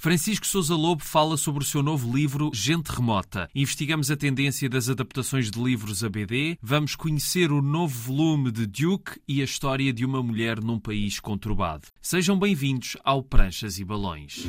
Francisco 0.00 0.46
Sousa 0.46 0.74
Lobo 0.74 1.04
fala 1.04 1.36
sobre 1.36 1.62
o 1.62 1.66
seu 1.66 1.82
novo 1.82 2.10
livro 2.10 2.50
Gente 2.54 2.88
Remota. 2.88 3.50
Investigamos 3.54 4.10
a 4.10 4.16
tendência 4.16 4.66
das 4.66 4.88
adaptações 4.88 5.50
de 5.50 5.62
livros 5.62 6.02
a 6.02 6.08
BD, 6.08 6.56
vamos 6.62 6.96
conhecer 6.96 7.52
o 7.52 7.60
novo 7.60 7.94
volume 7.94 8.50
de 8.50 8.64
Duke 8.64 9.20
e 9.28 9.42
a 9.42 9.44
história 9.44 9.92
de 9.92 10.06
uma 10.06 10.22
mulher 10.22 10.58
num 10.58 10.80
país 10.80 11.20
conturbado. 11.20 11.88
Sejam 12.00 12.38
bem-vindos 12.38 12.96
ao 13.04 13.22
Pranchas 13.22 13.78
e 13.78 13.84
Balões. 13.84 14.48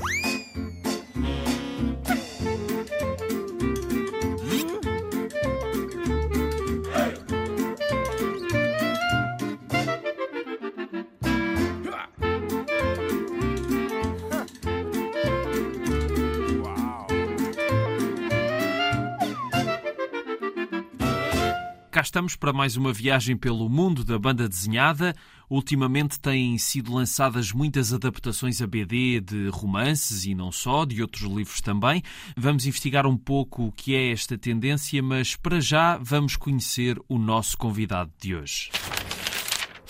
Estamos 22.12 22.36
para 22.36 22.52
mais 22.52 22.76
uma 22.76 22.92
viagem 22.92 23.38
pelo 23.38 23.70
mundo 23.70 24.04
da 24.04 24.20
banda 24.20 24.48
desenhada. 24.48 25.16
Ultimamente 25.50 26.20
têm 26.20 26.58
sido 26.58 26.94
lançadas 26.94 27.54
muitas 27.54 27.94
adaptações 27.94 28.62
a 28.62 28.68
BD 28.68 29.22
de 29.22 29.48
romances 29.48 30.26
e 30.26 30.36
não 30.36 30.52
só, 30.52 30.84
de 30.84 31.02
outros 31.02 31.22
livros 31.22 31.62
também. 31.62 32.04
Vamos 32.36 32.66
investigar 32.66 33.08
um 33.08 33.16
pouco 33.16 33.68
o 33.68 33.72
que 33.72 33.96
é 33.96 34.12
esta 34.12 34.38
tendência, 34.38 35.02
mas 35.02 35.38
para 35.38 35.62
já 35.62 35.98
vamos 35.98 36.36
conhecer 36.36 37.00
o 37.08 37.18
nosso 37.18 37.58
convidado 37.58 38.12
de 38.20 38.36
hoje. 38.36 38.70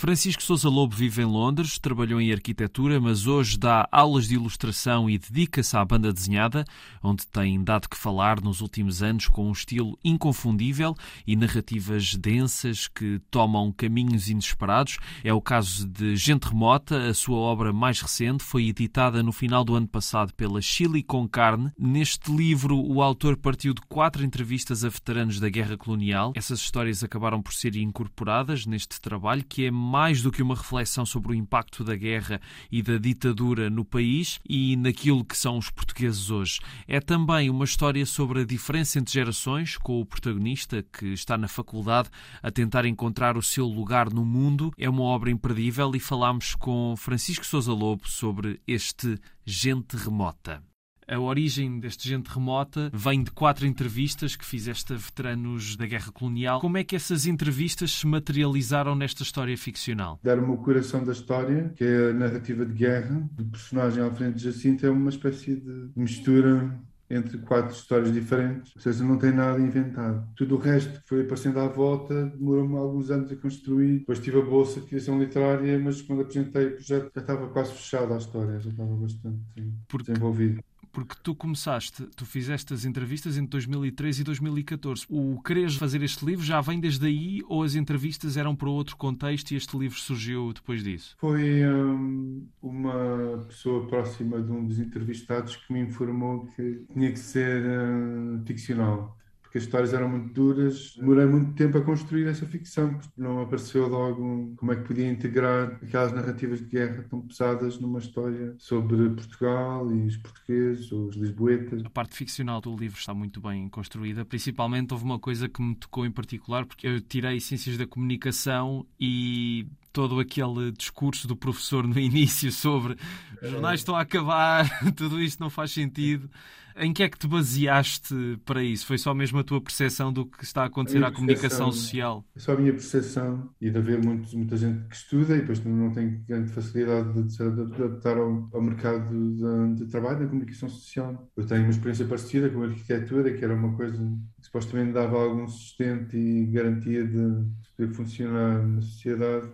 Francisco 0.02 0.42
Sousa 0.42 0.68
Lobo 0.68 0.96
vive 0.96 1.22
em 1.22 1.26
Londres, 1.26 1.78
trabalhou 1.78 2.20
em 2.20 2.32
arquitetura, 2.32 3.00
mas 3.00 3.28
hoje 3.28 3.56
dá 3.56 3.88
aulas 3.92 4.28
de 4.28 4.34
ilustração 4.34 5.08
e 5.08 5.20
dedica-se 5.20 5.78
à 5.78 5.86
banda 5.86 6.12
desenhada, 6.12 6.66
onde 7.04 7.28
tem 7.28 7.64
dado 7.64 7.88
que 7.88 7.96
falar 7.96 8.42
nos 8.42 8.62
últimos 8.62 9.04
anos 9.04 9.28
com 9.28 9.48
um 9.48 9.52
estilo 9.52 9.96
inconfundível 10.04 10.96
e 11.28 11.36
narrativas 11.36 12.16
densas 12.16 12.88
que 12.88 13.22
tomam 13.30 13.72
caminhos 13.72 14.28
inesperados. 14.28 14.98
É 15.24 15.32
o 15.32 15.40
caso 15.40 15.88
de 15.88 16.16
Gente 16.16 16.48
Remota, 16.48 17.08
a 17.08 17.14
sua 17.14 17.38
obra 17.38 17.72
mais 17.72 18.02
recente, 18.02 18.44
foi 18.44 18.70
editada 18.70 19.22
no 19.22 19.32
final 19.32 19.64
do 19.64 19.76
ano 19.76 19.88
passado 19.88 20.34
pela 20.34 20.64
Chile 20.64 21.04
com 21.04 21.30
Carne. 21.30 21.72
Neste 21.78 22.36
livro, 22.36 22.76
o 22.76 23.04
autor 23.04 23.38
partiu 23.38 23.72
de 23.72 23.82
quatro 23.82 24.26
entrevistas 24.26 24.84
a 24.84 24.90
veteranos 24.90 25.40
da 25.40 25.48
Guerra 25.48 25.78
Colonial. 25.78 26.34
Essas 26.36 26.60
histórias 26.60 27.04
acabaram 27.04 27.40
por 27.40 27.54
ser 27.54 27.76
incorporadas 27.76 28.66
neste 28.66 29.00
trabalho, 29.00 29.46
que 29.48 29.66
é 29.66 29.70
mais 29.92 30.22
do 30.22 30.32
que 30.32 30.42
uma 30.42 30.56
reflexão 30.56 31.06
sobre 31.06 31.34
o 31.34 31.36
impacto 31.36 31.84
da 31.84 31.98
guerra 31.98 32.40
e 32.72 32.82
da 32.82 32.98
ditadura 32.98 33.70
no 33.70 33.84
país 33.84 34.40
e 34.48 34.78
naquilo 34.78 35.26
que 35.26 35.36
são 35.36 35.58
os 35.58 35.70
portugueses 35.70 36.30
hoje. 36.30 36.62
É 36.88 37.02
também 37.02 37.50
uma 37.50 37.66
história 37.66 38.06
sobre 38.06 38.40
a 38.40 38.46
diferença 38.46 38.98
entre 38.98 39.12
gerações, 39.12 39.76
com 39.76 40.00
o 40.00 40.06
protagonista 40.06 40.82
que 40.82 41.08
está 41.08 41.38
na 41.38 41.50
faculdade 41.50 42.10
a 42.42 42.50
tentar 42.50 42.86
encontrar 42.86 43.36
o 43.36 43.42
seu 43.42 43.66
lugar 43.66 44.10
no 44.10 44.24
mundo. 44.24 44.72
É 44.78 44.90
uma 44.90 45.04
obra 45.04 45.30
imperdível 45.30 45.92
e 45.94 46.00
falámos 46.00 46.56
com 46.56 46.96
Francisco 46.96 47.46
Sousa 47.46 47.74
Lobo 47.74 48.08
sobre 48.08 48.62
este 48.66 49.20
Gente 49.46 49.98
Remota. 49.98 50.71
A 51.12 51.20
origem 51.20 51.78
deste 51.78 52.08
gente 52.08 52.28
remota 52.28 52.90
vem 52.94 53.22
de 53.22 53.32
quatro 53.32 53.68
entrevistas 53.68 54.38
que 54.38 54.46
fizeste 54.46 54.94
a 54.94 54.96
veteranos 54.96 55.76
da 55.76 55.86
Guerra 55.86 56.10
Colonial. 56.10 56.62
Como 56.62 56.78
é 56.78 56.86
que 56.86 56.96
essas 56.96 57.26
entrevistas 57.26 57.92
se 57.92 58.08
materializaram 58.08 58.96
nesta 58.96 59.22
história 59.22 59.58
ficcional? 59.58 60.18
Dar-me 60.24 60.50
o 60.54 60.56
coração 60.56 61.04
da 61.04 61.12
história, 61.12 61.74
que 61.76 61.84
é 61.84 62.12
a 62.12 62.14
narrativa 62.14 62.66
de 62.66 62.74
guerra, 62.74 63.30
do 63.34 63.44
personagem 63.44 64.02
Alfredo 64.02 64.40
Jacinto, 64.40 64.86
é 64.86 64.90
uma 64.90 65.10
espécie 65.10 65.58
de 65.58 65.92
mistura 65.98 66.80
entre 67.10 67.40
quatro 67.40 67.76
histórias 67.76 68.14
diferentes, 68.14 68.74
ou 68.74 68.82
seja, 68.82 69.04
não 69.04 69.18
tem 69.18 69.34
nada 69.34 69.60
inventado. 69.60 70.26
Tudo 70.38 70.56
o 70.56 70.60
resto 70.60 71.02
que 71.02 71.10
foi 71.10 71.24
aparecendo 71.24 71.60
à 71.60 71.68
volta 71.68 72.28
demorou-me 72.28 72.78
alguns 72.78 73.12
anos 73.12 73.30
a 73.30 73.36
construir. 73.36 74.00
Depois 74.00 74.20
tive 74.20 74.40
a 74.40 74.46
bolsa 74.46 74.80
de 74.80 74.88
criação 74.88 75.20
literária, 75.20 75.78
mas 75.78 76.02
quando 76.02 76.22
apresentei 76.22 76.68
o 76.68 76.72
projeto 76.76 77.12
já 77.14 77.20
estava 77.20 77.50
quase 77.50 77.74
fechada 77.74 78.14
a 78.14 78.18
história, 78.18 78.62
já 78.62 78.70
estava 78.70 78.96
bastante 78.96 79.42
Porque... 79.90 80.10
desenvolvido 80.10 80.64
porque 80.92 81.16
tu 81.24 81.34
começaste, 81.34 82.06
tu 82.16 82.26
fizeste 82.26 82.74
as 82.74 82.86
entrevistas 82.86 83.38
entre 83.38 83.52
2013 83.52 84.22
e 84.22 84.24
2014. 84.24 85.06
O 85.10 85.42
quereres 85.42 85.76
fazer 85.76 86.02
este 86.04 86.26
livro 86.26 86.46
já 86.46 86.62
vem 86.62 86.80
desde 86.80 87.06
aí 87.06 87.42
ou 87.48 87.64
as 87.64 87.76
entrevistas 87.76 88.38
eram 88.38 88.56
para 88.56 88.70
outro 88.70 88.98
contexto 88.98 89.52
e 89.52 89.56
este 89.56 89.78
livro 89.78 89.98
surgiu 89.98 90.54
depois 90.54 90.84
disso? 90.84 91.16
Foi 91.20 91.66
hum, 91.66 92.48
uma 92.62 93.44
pessoa 93.48 93.88
próxima 93.88 94.42
de 94.42 94.52
um 94.52 94.66
dos 94.66 94.80
entrevistados 94.80 95.56
que 95.56 95.72
me 95.72 95.82
informou 95.82 96.46
que 96.48 96.86
tinha 96.94 97.12
que 97.12 97.20
ser 97.20 97.64
hum, 97.66 98.44
ficcional 98.46 99.18
porque 99.52 99.58
as 99.58 99.66
histórias 99.66 99.94
eram 99.94 100.08
muito 100.08 100.34
duras. 100.34 100.96
Demorei 100.96 101.26
muito 101.26 101.54
tempo 101.56 101.78
a 101.78 101.82
construir 101.82 102.26
essa 102.26 102.46
ficção, 102.46 102.94
porque 102.94 103.12
não 103.18 103.42
apareceu 103.42 103.86
logo 103.86 104.56
como 104.56 104.72
é 104.72 104.78
que 104.78 104.84
podia 104.84 105.12
integrar 105.12 105.78
aquelas 105.84 106.14
narrativas 106.14 106.60
de 106.60 106.68
guerra 106.68 107.06
tão 107.10 107.20
pesadas 107.20 107.78
numa 107.78 108.00
história 108.00 108.56
sobre 108.58 109.10
Portugal 109.10 109.94
e 109.94 110.08
os 110.08 110.16
portugueses, 110.16 110.90
ou 110.94 111.08
os 111.08 111.18
lisboetas. 111.18 111.84
A 111.84 111.90
parte 111.90 112.16
ficcional 112.16 112.62
do 112.62 112.74
livro 112.74 112.98
está 112.98 113.14
muito 113.14 113.42
bem 113.42 113.68
construída. 113.68 114.24
Principalmente 114.24 114.94
houve 114.94 115.04
uma 115.04 115.20
coisa 115.20 115.50
que 115.50 115.62
me 115.62 115.76
tocou 115.76 116.06
em 116.06 116.12
particular, 116.12 116.66
porque 116.66 116.88
eu 116.88 117.02
tirei 117.02 117.42
ciências 117.42 117.78
da 117.78 117.86
comunicação 117.86 118.86
e 118.98 119.68
todo 119.92 120.18
aquele 120.22 120.72
discurso 120.72 121.28
do 121.28 121.36
professor 121.36 121.86
no 121.86 122.00
início 122.00 122.54
sobre 122.54 122.96
os 123.42 123.50
jornais 123.50 123.82
estão 123.82 123.98
a 123.98 124.02
acabar, 124.02 124.66
tudo 124.96 125.22
isto 125.22 125.42
não 125.42 125.50
faz 125.50 125.72
sentido. 125.72 126.30
Em 126.78 126.94
que 126.94 127.04
é 127.04 127.10
que 127.10 127.18
te 127.18 127.28
baseaste 127.28 128.40
para 128.46 128.64
isso? 128.64 128.86
Foi 128.86 128.98
só 128.98 129.14
mesmo 129.14 129.40
a 129.40 129.44
tua 129.44 129.62
percepção 129.62 130.12
do 130.12 130.26
que 130.26 130.44
está 130.44 130.64
a 130.64 130.66
acontecer 130.66 131.04
à 131.04 131.12
comunicação 131.12 131.72
social? 131.72 132.26
É 132.36 132.40
só 132.40 132.54
a 132.54 132.58
minha 132.58 132.72
percepção 132.72 133.50
e 133.60 133.70
de 133.70 133.78
haver 133.78 134.04
muito, 134.04 134.36
muita 134.38 134.58
gente 134.58 134.88
que 134.88 134.96
estuda 134.96 135.36
e 135.36 135.42
depois 135.42 135.64
não 135.64 135.92
tem 135.92 136.24
grande 136.28 136.52
facilidade 136.52 137.24
de 137.24 137.34
se 137.34 137.44
adaptar 137.44 138.18
ao, 138.18 138.50
ao 138.54 138.62
mercado 138.62 139.10
de, 139.10 139.84
de, 139.84 139.92
trabalho 139.92 140.22
na 140.22 140.28
comunicação 140.28 140.70
social. 140.70 141.30
Eu 141.36 141.46
tenho 141.46 141.62
uma 141.64 141.72
experiência 141.72 142.06
parecida 142.06 142.50
com 142.50 142.64
a 142.64 142.68
arquitetura, 142.68 143.34
que 143.34 143.44
era 143.44 143.54
uma 143.54 143.76
coisa 143.76 143.98
que 143.98 144.46
supostamente 144.46 144.94
dava 144.94 145.22
algum 145.22 145.48
sustento 145.48 146.16
e 146.16 146.46
garantia 146.48 147.06
de 147.06 147.46
poder 147.76 147.94
funcionar 147.94 148.66
na 148.66 148.82
sociedade 148.82 149.50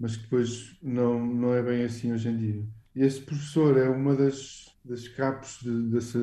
mas 0.00 0.16
que 0.16 0.22
depois 0.22 0.76
não, 0.82 1.24
não 1.26 1.54
é 1.54 1.62
bem 1.62 1.84
assim 1.84 2.10
hoje 2.10 2.30
em 2.30 2.36
dia. 2.36 2.64
E 2.96 3.02
esse 3.02 3.20
professor 3.20 3.76
é 3.76 3.88
uma 3.88 4.16
das, 4.16 4.69
das 4.84 5.06
capos 5.08 5.60
de, 5.62 5.82
dessa, 5.88 6.18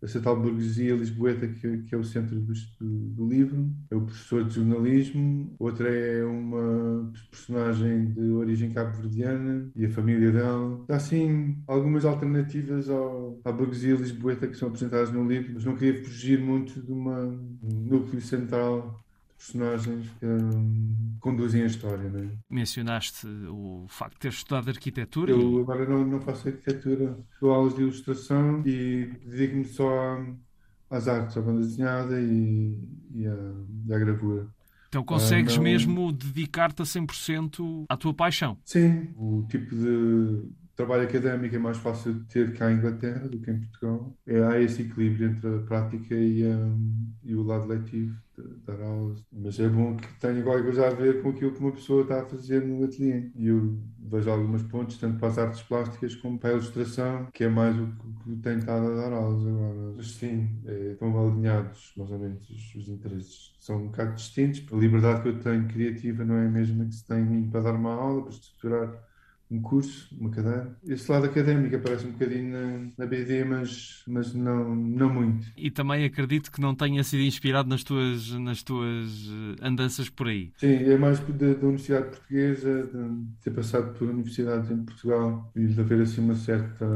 dessa 0.00 0.20
tal 0.20 0.40
burguesia 0.40 0.94
lisboeta 0.94 1.46
que, 1.46 1.78
que 1.82 1.94
é 1.94 1.98
o 1.98 2.04
centro 2.04 2.38
do, 2.40 2.52
do, 2.80 3.28
livro. 3.28 3.70
É 3.90 3.96
o 3.96 4.02
professor 4.02 4.44
de 4.44 4.54
jornalismo, 4.54 5.54
outra 5.58 5.88
é 5.88 6.24
uma 6.24 7.12
personagem 7.30 8.06
de 8.12 8.30
origem 8.30 8.70
cabo-verdiana 8.72 9.70
e 9.74 9.86
a 9.86 9.90
família 9.90 10.30
dela. 10.30 10.84
Há, 10.88 10.96
assim, 10.96 11.58
algumas 11.66 12.04
alternativas 12.04 12.88
ao, 12.88 13.40
à 13.44 13.52
burguesia 13.52 13.94
lisboeta 13.94 14.46
que 14.46 14.56
são 14.56 14.68
apresentadas 14.68 15.12
no 15.12 15.26
livro, 15.26 15.52
mas 15.54 15.64
não 15.64 15.76
queria 15.76 16.02
fugir 16.04 16.40
muito 16.40 16.80
de 16.80 16.92
uma, 16.92 17.20
um 17.62 17.80
núcleo 17.88 18.20
central 18.20 19.00
personagens 19.40 20.06
que 20.18 20.26
um, 20.26 21.16
conduzem 21.18 21.62
a 21.62 21.66
história. 21.66 22.10
Não 22.10 22.20
é? 22.20 22.28
Mencionaste 22.50 23.26
o 23.26 23.86
facto 23.88 24.14
de 24.14 24.20
ter 24.20 24.28
estudado 24.28 24.68
arquitetura. 24.68 25.32
Eu 25.32 25.60
agora 25.60 25.88
não, 25.88 26.06
não 26.06 26.20
faço 26.20 26.48
arquitetura, 26.48 27.18
dou 27.40 27.50
aulas 27.50 27.74
de 27.74 27.80
ilustração 27.80 28.62
e 28.66 29.10
dedico-me 29.24 29.64
só 29.64 30.18
às 30.90 31.08
artes, 31.08 31.36
à 31.36 31.40
banda 31.40 31.60
desenhada 31.60 32.20
e, 32.20 32.78
e, 33.14 33.26
à, 33.26 33.36
e 33.86 33.94
à 33.94 33.98
gravura. 33.98 34.46
Então 34.88 35.04
consegues 35.04 35.54
ah, 35.54 35.56
não... 35.56 35.62
mesmo 35.62 36.12
dedicar-te 36.12 36.82
a 36.82 36.84
100% 36.84 37.86
à 37.88 37.96
tua 37.96 38.12
paixão? 38.12 38.58
Sim, 38.64 39.08
o 39.16 39.46
tipo 39.48 39.74
de 39.74 40.50
trabalho 40.74 41.04
académico 41.04 41.54
é 41.54 41.58
mais 41.58 41.76
fácil 41.76 42.14
de 42.14 42.24
ter 42.24 42.52
cá 42.54 42.70
em 42.70 42.76
Inglaterra 42.76 43.28
do 43.28 43.38
que 43.38 43.50
em 43.50 43.60
Portugal. 43.60 44.12
É, 44.26 44.42
há 44.42 44.60
esse 44.60 44.82
equilíbrio 44.82 45.30
entre 45.30 45.56
a 45.56 45.58
prática 45.60 46.14
e, 46.14 46.44
um, 46.44 47.12
e 47.22 47.34
o 47.34 47.42
lado 47.42 47.66
letivo, 47.66 48.16
dar 48.66 48.80
aulas. 48.82 49.24
Mas 49.32 49.58
é 49.60 49.68
bom 49.68 49.96
que 49.96 50.20
tenha 50.20 50.42
qualquer 50.42 50.64
coisa 50.64 50.86
a 50.86 50.90
ver 50.90 51.22
com 51.22 51.30
aquilo 51.30 51.52
que 51.52 51.60
uma 51.60 51.72
pessoa 51.72 52.02
está 52.02 52.22
a 52.22 52.26
fazer 52.26 52.64
no 52.64 52.84
ateliê. 52.84 53.30
E 53.34 53.48
eu 53.48 53.78
vejo 53.98 54.30
algumas 54.30 54.62
pontes, 54.62 54.98
tanto 54.98 55.18
para 55.18 55.28
as 55.28 55.38
artes 55.38 55.62
plásticas 55.62 56.14
como 56.16 56.38
para 56.38 56.50
a 56.50 56.52
ilustração, 56.54 57.26
que 57.32 57.44
é 57.44 57.48
mais 57.48 57.76
o 57.78 57.86
que 58.24 58.36
tenho 58.36 58.58
estado 58.58 58.86
a 58.86 58.94
dar 58.96 59.12
aulas 59.12 59.46
agora. 59.46 59.94
Mas 59.96 60.10
sim, 60.12 60.48
é, 60.66 60.92
estão 60.92 61.28
alinhados 61.28 61.92
mais 61.96 62.10
ou 62.10 62.18
menos 62.18 62.50
os, 62.50 62.74
os 62.74 62.88
interesses. 62.88 63.52
São 63.58 63.76
um 63.76 63.86
bocado 63.86 64.14
distintos. 64.14 64.64
A 64.72 64.76
liberdade 64.76 65.22
que 65.22 65.28
eu 65.28 65.38
tenho 65.40 65.68
criativa 65.68 66.24
não 66.24 66.36
é 66.36 66.46
a 66.46 66.50
mesma 66.50 66.84
que 66.84 66.94
se 66.94 67.06
tem 67.06 67.48
para 67.50 67.60
dar 67.60 67.74
uma 67.74 67.94
aula, 67.94 68.22
para 68.22 68.30
estruturar 68.32 69.09
um 69.50 69.60
curso, 69.60 70.08
uma 70.18 70.30
cadeira. 70.30 70.76
Esse 70.86 71.10
lado 71.10 71.26
académico 71.26 71.74
aparece 71.74 72.06
um 72.06 72.12
bocadinho 72.12 72.52
na, 72.52 72.88
na 72.98 73.06
BD, 73.06 73.44
mas, 73.44 74.04
mas 74.06 74.32
não, 74.32 74.74
não 74.74 75.12
muito. 75.12 75.46
E 75.56 75.70
também 75.70 76.04
acredito 76.04 76.52
que 76.52 76.60
não 76.60 76.74
tenha 76.74 77.02
sido 77.02 77.22
inspirado 77.22 77.68
nas 77.68 77.82
tuas, 77.82 78.30
nas 78.32 78.62
tuas 78.62 79.28
eh, 79.28 79.66
andanças 79.66 80.08
por 80.08 80.28
aí. 80.28 80.52
Sim, 80.56 80.74
é 80.74 80.96
mais 80.96 81.18
da, 81.18 81.54
da 81.54 81.66
Universidade 81.66 82.10
Portuguesa, 82.10 82.88
de 82.92 83.42
ter 83.42 83.50
passado 83.50 83.92
por 83.98 84.08
universidades 84.08 84.70
em 84.70 84.84
Portugal 84.84 85.50
e 85.56 85.66
de 85.66 85.80
haver 85.80 86.02
assim 86.02 86.20
uma 86.20 86.34
certa, 86.34 86.86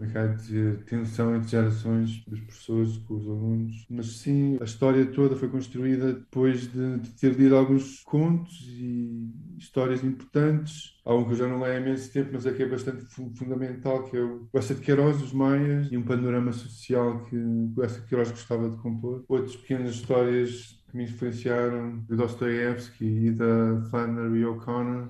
é 0.00 0.28
dizer, 0.28 0.84
tensão 0.84 1.36
entre 1.36 1.50
gerações 1.50 2.24
das 2.26 2.40
pessoas 2.40 2.96
com 2.98 3.14
os 3.14 3.26
alunos. 3.26 3.86
Mas 3.90 4.06
sim, 4.18 4.56
a 4.60 4.64
história 4.64 5.04
toda 5.06 5.36
foi 5.36 5.48
construída 5.48 6.14
depois 6.14 6.72
de, 6.72 6.98
de 6.98 7.10
ter 7.10 7.34
lido 7.34 7.56
alguns 7.56 8.00
contos 8.04 8.66
e 8.68 9.30
histórias 9.58 10.02
importantes 10.02 10.98
Há 11.08 11.14
um 11.14 11.24
que 11.24 11.32
eu 11.32 11.36
já 11.36 11.48
não 11.48 11.60
leio 11.60 11.78
imenso 11.98 12.12
tempo, 12.12 12.30
mas 12.32 12.46
é 12.46 12.52
que 12.52 12.62
é 12.62 12.68
bastante 12.68 13.04
fundamental, 13.36 14.04
que 14.04 14.16
é 14.16 14.22
o 14.22 14.48
Essa 14.54 14.74
de 14.74 14.80
Queiroz, 14.80 15.20
Os 15.20 15.32
Maias, 15.32 15.88
e 15.90 15.96
um 15.96 16.02
panorama 16.02 16.52
social 16.52 17.24
que 17.24 17.36
o 17.36 17.82
Essa 17.82 18.00
de 18.00 18.06
Queiroz 18.06 18.30
gostava 18.30 18.70
de 18.70 18.76
compor. 18.76 19.24
Outras 19.28 19.56
pequenas 19.56 19.90
histórias 19.90 20.82
que 20.88 20.96
me 20.96 21.04
influenciaram, 21.04 21.98
de 22.08 22.16
Dostoevsky 22.16 23.04
e 23.04 23.30
da 23.32 23.82
Flannery 23.90 24.44
O'Connor, 24.44 25.08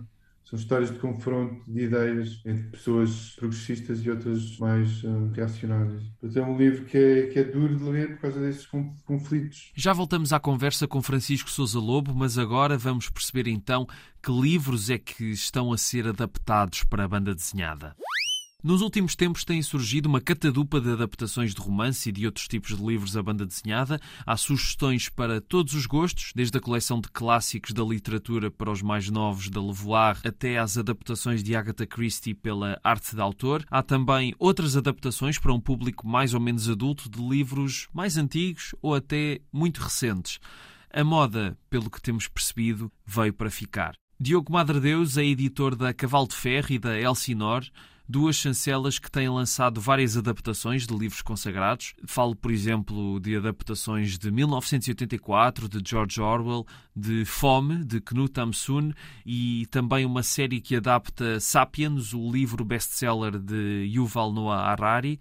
são 0.49 0.59
histórias 0.59 0.91
de 0.91 0.99
confronto 0.99 1.63
de 1.71 1.85
ideias 1.85 2.41
entre 2.47 2.71
pessoas 2.71 3.35
progressistas 3.37 4.05
e 4.05 4.11
outras 4.11 4.57
mais 4.59 5.05
uh, 5.05 5.31
reacionárias. 5.35 6.03
Portanto, 6.19 6.39
é 6.39 6.43
um 6.43 6.57
livro 6.57 6.85
que 6.87 6.97
é, 6.97 7.27
que 7.27 7.39
é 7.39 7.45
duro 7.45 7.77
de 7.77 7.85
ler 7.85 8.15
por 8.15 8.23
causa 8.23 8.41
desses 8.41 8.67
conflitos. 9.05 9.71
Já 9.75 9.93
voltamos 9.93 10.33
à 10.33 10.41
conversa 10.41 10.89
com 10.89 11.03
Francisco 11.03 11.51
Sousa 11.51 11.79
Lobo, 11.79 12.15
mas 12.15 12.39
agora 12.39 12.79
vamos 12.79 13.11
perceber 13.11 13.47
então 13.47 13.87
que 14.23 14.33
livros 14.33 14.89
é 14.89 14.97
que 14.97 15.31
estão 15.31 15.71
a 15.71 15.77
ser 15.77 16.09
adaptados 16.09 16.83
para 16.83 17.05
a 17.05 17.09
banda 17.09 17.35
desenhada. 17.35 17.95
Nos 18.61 18.83
últimos 18.83 19.15
tempos 19.15 19.45
tem 19.45 19.63
surgido 19.63 20.09
uma 20.09 20.21
catadupa 20.21 20.81
de 20.81 20.91
adaptações 20.91 21.55
de 21.55 21.61
romance 21.61 22.09
e 22.09 22.13
de 22.13 22.27
outros 22.27 22.49
tipos 22.49 22.77
de 22.77 22.85
livros 22.85 23.17
à 23.17 23.23
banda 23.23 23.47
desenhada. 23.47 24.01
Há 24.27 24.37
sugestões 24.37 25.09
para 25.09 25.41
todos 25.41 25.75
os 25.75 25.87
gostos, 25.87 26.33
desde 26.35 26.59
a 26.59 26.61
coleção 26.61 27.01
de 27.01 27.09
clássicos 27.09 27.73
da 27.73 27.85
literatura 27.85 28.51
para 28.51 28.73
os 28.73 28.83
mais 28.83 29.09
novos 29.09 29.49
da 29.49 29.63
Levoir 29.63 30.19
até 30.25 30.59
às 30.59 30.77
adaptações 30.77 31.41
de 31.45 31.55
Agatha 31.55 31.87
Christie 31.87 32.35
pela 32.35 32.81
arte 32.83 33.15
de 33.15 33.21
autor. 33.21 33.65
Há 33.71 33.81
também 33.81 34.35
outras 34.41 34.77
adaptações 34.77 35.39
para 35.39 35.55
um 35.55 35.61
público 35.61 36.05
mais 36.05 36.35
ou 36.35 36.41
menos 36.41 36.69
adulto 36.69 37.09
de 37.09 37.23
livros 37.23 37.87
mais 37.95 38.17
antigos 38.17 38.75
ou 38.83 38.93
até 38.93 39.41
muito 39.53 39.81
recentes. 39.81 40.41
A 40.93 41.05
moda, 41.05 41.57
pelo 41.71 41.89
que 41.89 42.03
temos 42.03 42.27
percebido, 42.27 42.91
veio 43.07 43.33
para 43.33 43.53
ficar. 43.53 43.95
Diogo 44.19 44.53
Madre 44.53 44.81
Deus 44.81 45.17
é 45.17 45.25
editor 45.25 45.77
da 45.77 45.95
Cavalo 45.95 46.27
de 46.27 46.35
Ferro 46.35 46.73
e 46.73 46.79
da 46.81 46.99
Elsinor 46.99 47.65
duas 48.09 48.37
chancelas 48.37 48.99
que 48.99 49.11
têm 49.11 49.29
lançado 49.29 49.81
várias 49.81 50.17
adaptações 50.17 50.87
de 50.87 50.97
livros 50.97 51.21
consagrados. 51.21 51.95
Falo, 52.07 52.35
por 52.35 52.51
exemplo, 52.51 53.21
de 53.21 53.37
adaptações 53.37 54.19
de 54.19 54.31
1984, 54.31 55.69
de 55.69 55.83
George 55.89 56.21
Orwell, 56.21 56.67
de 56.97 57.25
Fome, 57.25 57.85
de 57.85 58.01
Knut 58.01 58.41
Hamsun, 58.41 58.93
e 59.27 59.67
também 59.71 60.07
uma 60.07 60.23
série 60.23 60.61
que 60.61 60.77
adapta 60.77 61.39
Sapiens, 61.39 62.15
o 62.15 62.31
livro 62.33 62.65
best-seller 62.65 63.39
de 63.39 63.91
Yuval 63.95 64.33
Noah 64.33 64.71
Harari 64.71 65.21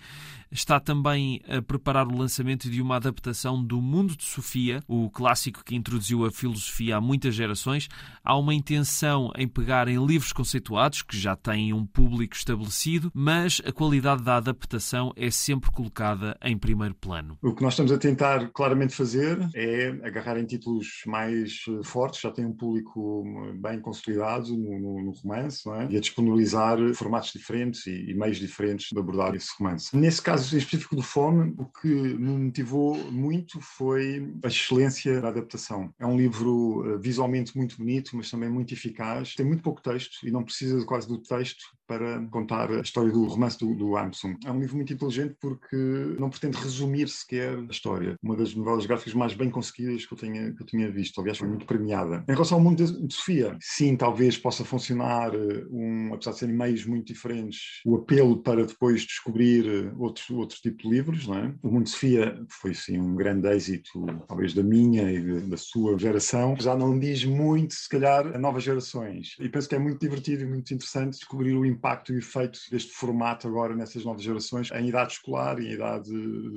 está 0.52 0.80
também 0.80 1.42
a 1.48 1.62
preparar 1.62 2.08
o 2.08 2.18
lançamento 2.18 2.70
de 2.70 2.82
uma 2.82 2.96
adaptação 2.96 3.64
do 3.64 3.82
Mundo 3.82 4.16
de 4.16 4.24
Sofia, 4.24 4.84
o 4.88 5.10
clássico 5.10 5.64
que 5.64 5.76
introduziu 5.76 6.26
a 6.26 6.32
filosofia 6.32 6.98
há 6.98 7.02
muitas 7.02 7.36
gerações. 7.36 7.88
Há 8.24 8.38
uma 8.38 8.54
intenção 8.54 9.32
em 9.38 9.48
pegar 9.48 9.88
em 9.88 10.04
livros 10.06 10.34
conceituados, 10.34 11.02
que 11.02 11.18
já 11.18 11.36
têm 11.36 11.74
um 11.74 11.86
público 11.86 12.36
estabelecido, 12.36 13.12
mas 13.14 13.62
a 13.66 13.72
qualidade 13.72 14.24
da 14.24 14.38
adaptação 14.38 15.14
é 15.16 15.30
sempre 15.30 15.72
colocada 15.72 16.38
em 16.42 16.58
primeiro 16.58 16.96
plano. 16.96 17.38
O 17.42 17.54
que 17.54 17.64
nós 17.64 17.74
estamos 17.74 17.92
a 17.92 17.98
tentar 17.98 18.50
claramente 18.50 18.94
fazer 18.94 19.38
é 19.56 19.90
agarrar 20.04 20.38
em 20.40 20.46
títulos 20.46 21.02
mais 21.06 21.66
eh, 21.68 21.84
fortes, 21.84 22.22
já 22.22 22.32
tem 22.32 22.46
um 22.46 22.54
público 22.54 23.24
bem 23.56 23.80
consolidado 23.80 24.56
no, 24.56 24.80
no, 24.80 25.04
no 25.04 25.12
romance, 25.12 25.70
é? 25.70 25.88
e 25.92 25.98
a 25.98 26.00
disponibilizar 26.00 26.78
formatos 26.94 27.32
diferentes 27.32 27.86
e, 27.88 28.12
e 28.12 28.14
meios 28.14 28.38
diferentes 28.38 28.90
de 28.92 29.00
abordar 29.00 29.36
esse 29.36 29.50
romance. 29.58 29.96
Nesse 29.96 30.22
caso, 30.22 30.37
caso 30.38 30.58
específico 30.58 30.96
do 30.96 31.02
Fome, 31.02 31.54
o 31.58 31.66
que 31.66 31.88
me 31.88 32.46
motivou 32.46 32.96
muito 33.12 33.60
foi 33.60 34.34
a 34.44 34.48
excelência 34.48 35.20
da 35.20 35.30
adaptação. 35.30 35.94
É 36.00 36.06
um 36.06 36.18
livro 36.18 36.84
eh, 36.94 36.98
visualmente 36.98 37.58
muito 37.58 37.78
bonito, 37.78 38.16
mas 38.16 38.30
também 38.30 38.50
muito 38.50 38.74
eficaz. 38.74 39.34
Tem 39.36 39.46
muito 39.46 39.64
pouco 39.64 39.82
texto 39.82 40.26
e 40.28 40.32
não 40.32 40.44
precisa 40.44 40.86
quase 40.86 41.08
do 41.08 41.18
texto 41.18 41.77
para 41.88 42.26
contar 42.30 42.72
a 42.72 42.82
história 42.82 43.12
do 43.12 43.26
romance 43.26 43.58
do, 43.58 43.74
do 43.74 43.96
Armstrong. 43.96 44.38
É 44.46 44.52
um 44.52 44.60
livro 44.60 44.76
muito 44.76 44.94
inteligente 44.94 45.36
porque 45.40 45.78
não 46.20 46.30
pretende 46.30 46.58
resumir 46.58 47.08
sequer 47.08 47.58
a 47.58 47.72
história. 47.72 48.16
Uma 48.22 48.36
das 48.36 48.54
novelas 48.54 48.86
gráficas 48.86 49.14
mais 49.14 49.34
bem 49.34 49.50
conseguidas 49.50 50.06
que 50.06 50.14
eu 50.14 50.18
tinha, 50.18 50.54
que 50.54 50.62
eu 50.62 50.66
tinha 50.66 50.92
visto. 50.92 51.20
Aliás, 51.20 51.38
foi 51.38 51.48
muito 51.48 51.66
premiada. 51.66 52.24
Em 52.28 52.34
relação 52.34 52.58
ao 52.58 52.64
mundo 52.64 52.86
de 52.86 53.14
Sofia, 53.14 53.58
sim, 53.62 53.96
talvez 53.96 54.38
possa 54.38 54.66
funcionar, 54.66 55.34
eh, 55.34 55.66
um, 55.70 56.14
apesar 56.14 56.32
de 56.32 56.40
serem 56.40 56.56
meios 56.56 56.86
muito 56.86 57.08
diferentes, 57.08 57.82
o 57.86 57.96
apelo 57.96 58.42
para 58.42 58.66
depois 58.66 59.04
descobrir 59.04 59.66
eh, 59.66 59.94
outros, 59.98 60.30
outro 60.30 60.58
tipo 60.62 60.84
de 60.84 60.90
livros. 60.90 61.28
Não 61.28 61.36
é? 61.36 61.56
O 61.64 61.70
mundo 61.70 61.86
de 61.86 61.92
Sofia 61.92 62.46
foi, 62.50 62.74
sim, 62.74 63.00
um 63.00 63.16
grande 63.16 63.48
êxito, 63.48 64.06
talvez 64.28 64.54
da 64.54 64.64
minha 64.64 65.12
e 65.12 65.22
de, 65.22 65.40
da 65.42 65.58
sua 65.58 65.98
geração. 65.98 66.56
Já 66.60 66.76
não 66.76 67.00
diz 67.00 67.24
muito, 67.24 67.74
se 67.74 67.88
calhar, 67.88 68.36
a 68.36 68.38
novas 68.38 68.64
gerações. 68.64 69.36
E 69.40 69.50
penso 69.50 69.70
que 69.70 69.76
é 69.76 69.80
muito 69.80 70.00
divertido 70.00 70.44
e 70.44 70.48
muito 70.48 70.74
interessante 70.74 71.18
descobrir 71.18 71.54
o 71.54 71.66
impacto 71.78 72.14
e 72.14 72.18
efeito 72.18 72.60
deste 72.72 72.92
formato 72.92 73.48
agora 73.48 73.76
nessas 73.76 74.04
novas 74.04 74.24
gerações, 74.24 74.72
em 74.72 74.90
idade 74.90 75.14
escolar, 75.14 75.60
em 75.60 75.72
idade 75.72 76.10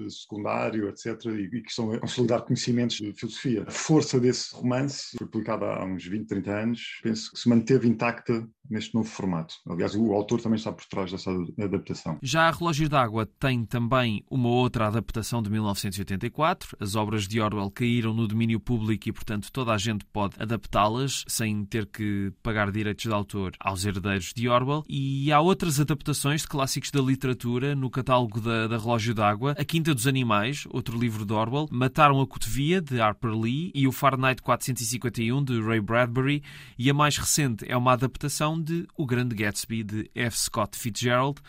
secundário, 0.08 0.88
etc., 0.88 1.26
e, 1.26 1.48
que 1.48 1.68
estão 1.68 1.92
a 1.92 1.98
consolidar 1.98 2.42
conhecimentos 2.42 2.96
de 2.96 3.12
filosofia. 3.12 3.64
A 3.66 3.70
força 3.70 4.18
desse 4.18 4.54
romance 4.54 5.16
foi 5.18 5.26
publicada 5.26 5.66
há 5.66 5.84
uns 5.84 6.04
20, 6.04 6.26
30 6.26 6.50
anos, 6.50 7.00
penso 7.02 7.32
que 7.32 7.38
se 7.38 7.48
manteve 7.48 7.88
intacta 7.88 8.48
neste 8.68 8.94
novo 8.94 9.08
formato. 9.08 9.56
Aliás, 9.68 9.94
o 9.94 10.12
autor 10.12 10.40
também 10.40 10.56
está 10.56 10.72
por 10.72 10.84
trás 10.86 11.10
dessa 11.10 11.30
adaptação. 11.58 12.18
Já 12.22 12.48
a 12.48 12.50
Relógio 12.52 12.88
d'Água 12.88 13.26
tem 13.38 13.64
também 13.64 14.24
uma 14.30 14.48
outra 14.48 14.86
adaptação 14.86 15.42
de 15.42 15.50
1984. 15.50 16.76
As 16.78 16.94
obras 16.94 17.26
de 17.26 17.40
Orwell 17.40 17.70
caíram 17.70 18.14
no 18.14 18.28
domínio 18.28 18.60
público 18.60 19.08
e, 19.08 19.12
portanto, 19.12 19.50
toda 19.52 19.72
a 19.72 19.78
gente 19.78 20.04
pode 20.06 20.40
adaptá-las 20.40 21.24
sem 21.26 21.64
ter 21.64 21.86
que 21.86 22.32
pagar 22.42 22.70
direitos 22.70 23.04
de 23.04 23.12
autor 23.12 23.52
aos 23.58 23.84
herdeiros 23.84 24.32
de 24.34 24.48
Orwell. 24.48 24.84
E 24.88 25.09
há 25.32 25.40
outras 25.40 25.80
adaptações 25.80 26.42
de 26.42 26.46
clássicos 26.46 26.90
da 26.90 27.00
literatura 27.00 27.74
no 27.74 27.90
catálogo 27.90 28.40
da, 28.40 28.66
da 28.66 28.78
Relógio 28.78 29.14
d'Água. 29.14 29.56
A 29.58 29.64
Quinta 29.64 29.94
dos 29.94 30.06
Animais, 30.06 30.64
outro 30.70 30.98
livro 30.98 31.24
de 31.24 31.32
Orwell, 31.32 31.68
Mataram 31.70 32.20
a 32.20 32.26
Cotovia, 32.26 32.80
de 32.80 33.00
Harper 33.00 33.32
Lee, 33.32 33.72
e 33.74 33.88
o 33.88 33.92
Fahrenheit 33.92 34.40
451, 34.42 35.42
de 35.42 35.60
Ray 35.60 35.80
Bradbury. 35.80 36.42
E 36.78 36.88
a 36.88 36.94
mais 36.94 37.16
recente 37.16 37.64
é 37.66 37.76
uma 37.76 37.92
adaptação 37.92 38.60
de 38.60 38.86
O 38.96 39.04
Grande 39.06 39.34
Gatsby, 39.34 39.82
de 39.82 40.10
F. 40.14 40.38
Scott 40.38 40.78
Fitzgerald. 40.78 41.40